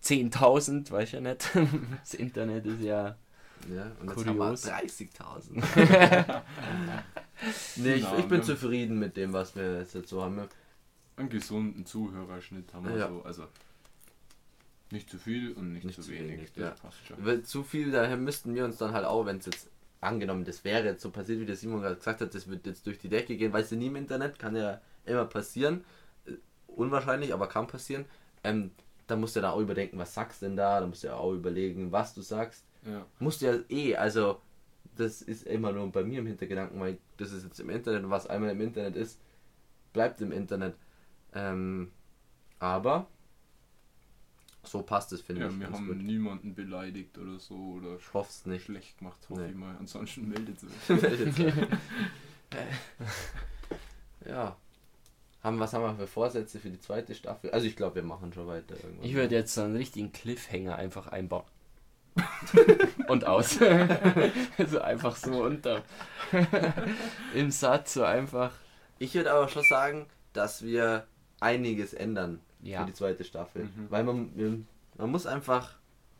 [0.03, 0.91] 10.000?
[0.91, 1.49] Weiß ja nicht.
[2.01, 3.15] Das Internet ist ja.
[3.73, 4.65] ja, und jetzt Kurios.
[4.69, 6.41] haben wir 30.000.
[7.77, 10.41] nee, ich, ich bin zufrieden mit dem, was wir jetzt so haben.
[11.17, 13.07] Einen gesunden Zuhörerschnitt haben wir Ja.
[13.09, 13.21] so.
[13.23, 13.43] Also
[14.91, 16.31] Nicht zu viel und nicht, Nicht zu zu wenig.
[16.31, 16.69] wenig, das ja.
[16.71, 17.25] passt schon.
[17.25, 19.69] Weil zu viel, daher müssten wir uns dann halt auch, wenn es jetzt
[20.05, 22.85] angenommen, das wäre jetzt so passiert, wie der Simon gerade gesagt hat, das wird jetzt
[22.85, 25.83] durch die Decke gehen, weißt du nie im Internet, kann ja immer passieren.
[26.25, 26.33] Äh,
[26.67, 28.05] Unwahrscheinlich, aber kann passieren.
[28.43, 28.71] Ähm,
[29.07, 31.15] da musst du dann auch überdenken, was sagst du denn da, da musst du ja
[31.15, 32.65] auch überlegen, was du sagst.
[32.85, 33.05] Ja.
[33.19, 34.41] Musst du ja eh, also
[34.95, 38.09] das ist immer nur bei mir im Hintergedanken, weil das ist jetzt im Internet und
[38.09, 39.19] was einmal im Internet ist,
[39.93, 40.75] bleibt im Internet.
[41.33, 41.91] Ähm,
[42.59, 43.07] aber
[44.67, 45.59] so passt es, finde ja, ich.
[45.59, 45.97] wir haben gut.
[45.97, 48.65] niemanden beleidigt oder so oder Ich hoffe es nicht.
[48.65, 49.49] schlecht gemacht, hoffe Nee.
[49.49, 49.75] ich mal.
[49.79, 50.69] Ansonsten meldet sich.
[50.89, 51.53] Meldet sich.
[54.27, 54.55] ja.
[55.43, 57.51] Haben, was haben wir für Vorsätze für die zweite Staffel?
[57.51, 59.05] Also ich glaube, wir machen schon weiter irgendwann.
[59.05, 61.43] Ich würde jetzt so einen richtigen Cliffhanger einfach einbauen.
[63.07, 63.59] Und aus.
[64.57, 65.83] also einfach so unter.
[67.35, 68.53] Im Satz so einfach.
[68.97, 71.05] Ich würde aber schon sagen, dass wir
[71.41, 72.79] einiges ändern Ja.
[72.81, 73.63] für die zweite Staffel.
[73.65, 73.87] Mhm.
[73.89, 75.75] Weil man, man muss einfach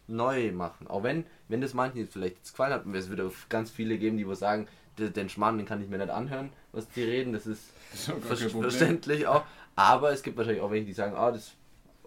[0.08, 0.88] neu machen.
[0.88, 3.72] Auch wenn, wenn das manchen jetzt vielleicht jetzt gefallen hat, und es wird auch ganz
[3.72, 4.68] viele geben, die wo sagen,
[5.00, 8.02] "Den- den Schmarrn, den kann ich mir nicht anhören, was die reden, das ist Das
[8.02, 9.44] ist auch Ver verständlich auch.
[9.76, 11.54] Aber es gibt wahrscheinlich auch welche, die sagen, ah, das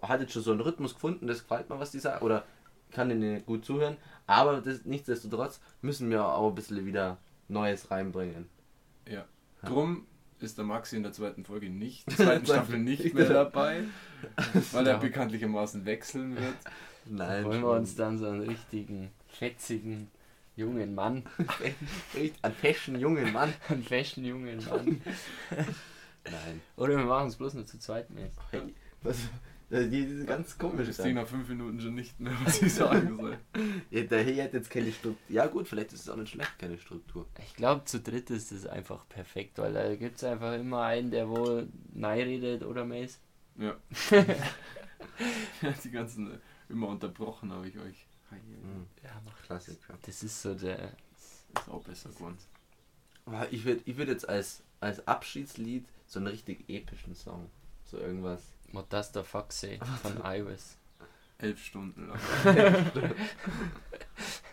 [0.01, 2.45] hat jetzt schon so einen Rhythmus gefunden, das gefällt mir, was die sagen, oder
[2.91, 3.97] kann ihnen gut zuhören.
[4.25, 7.17] Aber das, nichtsdestotrotz müssen wir auch ein bisschen wieder
[7.49, 8.47] Neues reinbringen.
[9.07, 9.25] Ja.
[9.65, 10.05] Drum
[10.43, 13.83] ist der Maxi in der zweiten Folge nicht, in der zweiten Staffel nicht mehr dabei,
[14.71, 16.55] weil er bekanntlichermaßen wechseln wird.
[17.05, 20.09] Nein, Wollen wir uns dann so einen richtigen, fetzigen,
[20.55, 21.23] jungen Mann,
[22.41, 23.53] einen feschen jungen Mann.
[23.69, 25.01] einen fashion jungen Mann.
[26.25, 26.61] Nein.
[26.75, 28.29] Oder wir machen es bloß nur zu zweit mehr.
[28.51, 28.61] Hey,
[29.01, 29.17] was,
[29.69, 30.89] das ist ganz komisch.
[30.89, 33.37] Ich sehe nach fünf Minuten schon nicht mehr, was ich sagen soll.
[33.91, 35.21] Ja, der hier hat jetzt keine Struktur.
[35.29, 37.27] Ja gut, vielleicht ist es auch nicht schlecht, keine Struktur.
[37.45, 41.11] Ich glaube, zu dritt ist es einfach perfekt, weil da gibt es einfach immer einen,
[41.11, 43.19] der wohl nein redet oder Mace.
[43.57, 43.75] Ja.
[45.83, 46.37] Die ganzen äh,
[46.69, 48.05] immer unterbrochen habe ich euch.
[48.31, 48.87] Mhm.
[49.03, 49.97] Ja, mach Klassiker.
[50.03, 50.93] Das ist so der.
[51.53, 52.37] Ist auch besser geworden.
[53.25, 57.49] Aber ich würde ich würd jetzt als, als Abschiedslied so einen richtig epischen Song.
[57.85, 58.41] So irgendwas.
[58.71, 60.77] What does the fuck say von Iris.
[61.39, 62.19] Elf Stunden lang.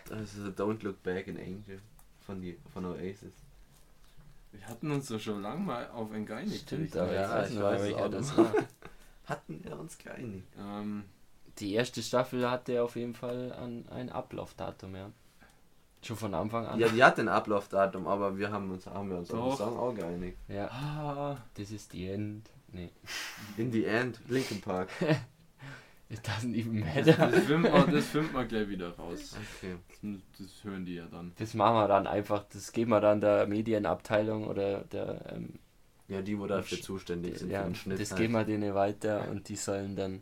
[0.09, 1.81] Das ist Don't Look Back in Angel
[2.21, 3.33] von, die, von Oasis.
[4.53, 6.61] Wir hatten uns doch schon lange mal auf ein geeinigt.
[6.61, 8.53] Stimmt, aber ich Ja, weiß ich nicht, weiß es welcher auch das war.
[9.25, 10.47] Hatten wir uns geeinigt.
[10.57, 11.03] Ähm,
[11.59, 15.11] Die erste Staffel hatte auf jeden Fall an ein Ablaufdatum, ja.
[16.01, 16.79] Schon von Anfang an.
[16.79, 19.57] Ja, die hat den Ablaufdatum, aber wir haben uns, haben wir uns auf den.
[19.57, 20.37] Song auch geeinigt.
[20.47, 20.67] Ja.
[20.69, 22.49] ah, This is the end.
[22.71, 22.89] Nee.
[23.57, 24.89] In the end, Linkin Park.
[26.09, 27.11] It doesn't even matter.
[27.31, 29.35] das filmt man, das filmt man gleich wieder raus.
[29.57, 29.75] Okay.
[30.01, 31.33] Das, das hören die ja dann.
[31.37, 35.59] Das machen wir dann einfach, das geben wir dann der Medienabteilung oder der, ähm,
[36.07, 37.99] Ja, die, wo dafür zuständig sind ja, für den Schnitt.
[37.99, 38.21] das halt.
[38.21, 40.21] geben wir denen weiter und die sollen dann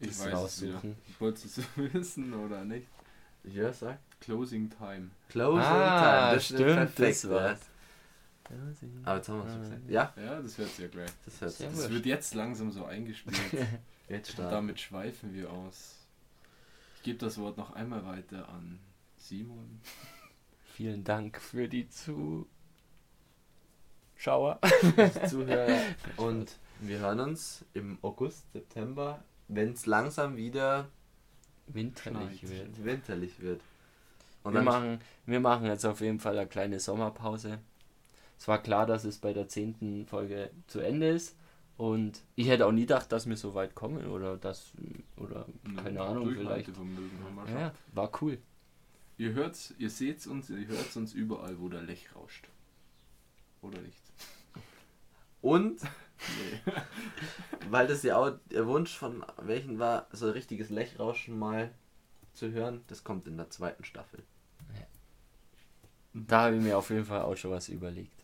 [0.00, 0.96] Ich das raussuchen.
[1.18, 2.86] Wolltest du es wissen oder nicht?
[3.44, 3.98] Ja, sag.
[4.20, 5.10] Closing Time.
[5.28, 6.34] Closing Ah, Time.
[6.36, 7.24] Das stimmt, ist perfekt.
[7.24, 7.60] das war's.
[8.50, 8.56] Ja.
[9.04, 9.58] Aber jetzt haben wir es Ah.
[9.58, 9.90] gesagt.
[9.90, 11.10] Ja, Ja, das hört ja gleich.
[11.24, 11.80] das hört Sehr sich.
[11.82, 13.36] Das wird jetzt langsam so eingespielt.
[14.08, 14.52] Jetzt Und starten.
[14.52, 15.96] damit schweifen wir aus.
[16.96, 18.78] Ich gebe das Wort noch einmal weiter an
[19.16, 19.80] Simon.
[20.74, 22.46] Vielen Dank für die Zuschauer.
[25.28, 25.78] Zuhörer.
[26.18, 30.88] Und wir hören uns im August, September, wenn es langsam wieder
[31.68, 32.50] Winterlich Schneit.
[32.50, 32.84] wird.
[32.84, 33.62] winterlich wird.
[34.42, 37.58] Und Wir machen, wir machen jetzt auf jeden Fall eine kleine Sommerpause.
[38.38, 41.36] Es war klar, dass es bei der zehnten Folge zu Ende ist.
[41.76, 44.72] Und ich hätte auch nie gedacht, dass wir so weit kommen oder das
[45.16, 45.46] oder
[45.82, 46.68] keine Ahnung vielleicht.
[47.48, 48.38] Ja, war cool.
[49.16, 52.48] Ihr hört's, ihr seht's uns, ihr hört's uns überall, wo der Lech rauscht.
[53.62, 53.98] Oder nicht?
[55.40, 56.72] Und, Nee.
[57.70, 61.70] weil das ja auch der Wunsch von welchen war, so ein richtiges Lechrauschen mal
[62.32, 64.22] zu hören, das kommt in der zweiten Staffel.
[66.14, 68.23] Da habe ich mir auf jeden Fall auch schon was überlegt.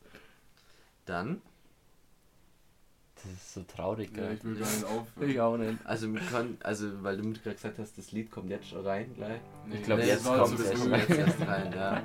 [1.11, 1.43] Dann,
[3.16, 4.35] Das ist so traurig, Ja, gell?
[4.35, 5.28] ich will gar nicht aufhören.
[5.31, 5.78] Ich auch nicht.
[5.85, 8.87] also wir können, also weil du mir gerade gesagt hast, das Lied kommt jetzt schon
[8.87, 9.41] rein gleich.
[9.66, 10.93] Nee, Ich glaub, das jetzt war kommt zu es früh.
[10.95, 12.03] erst rein, ja.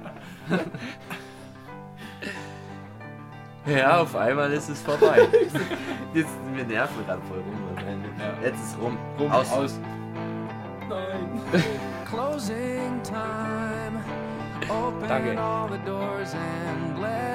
[3.68, 5.27] Ja, auf einmal ist es vorbei.
[6.14, 7.56] Jetzt, wir nerven gerade voll rum.
[8.19, 8.48] Ja.
[8.48, 8.95] Jetzt ist rum.
[9.19, 9.52] Rum, Aus.
[9.52, 9.80] aus.
[10.88, 11.41] Nein.
[12.07, 14.03] Closing time.
[14.69, 15.40] Open Danke.
[15.41, 17.35] all the doors and let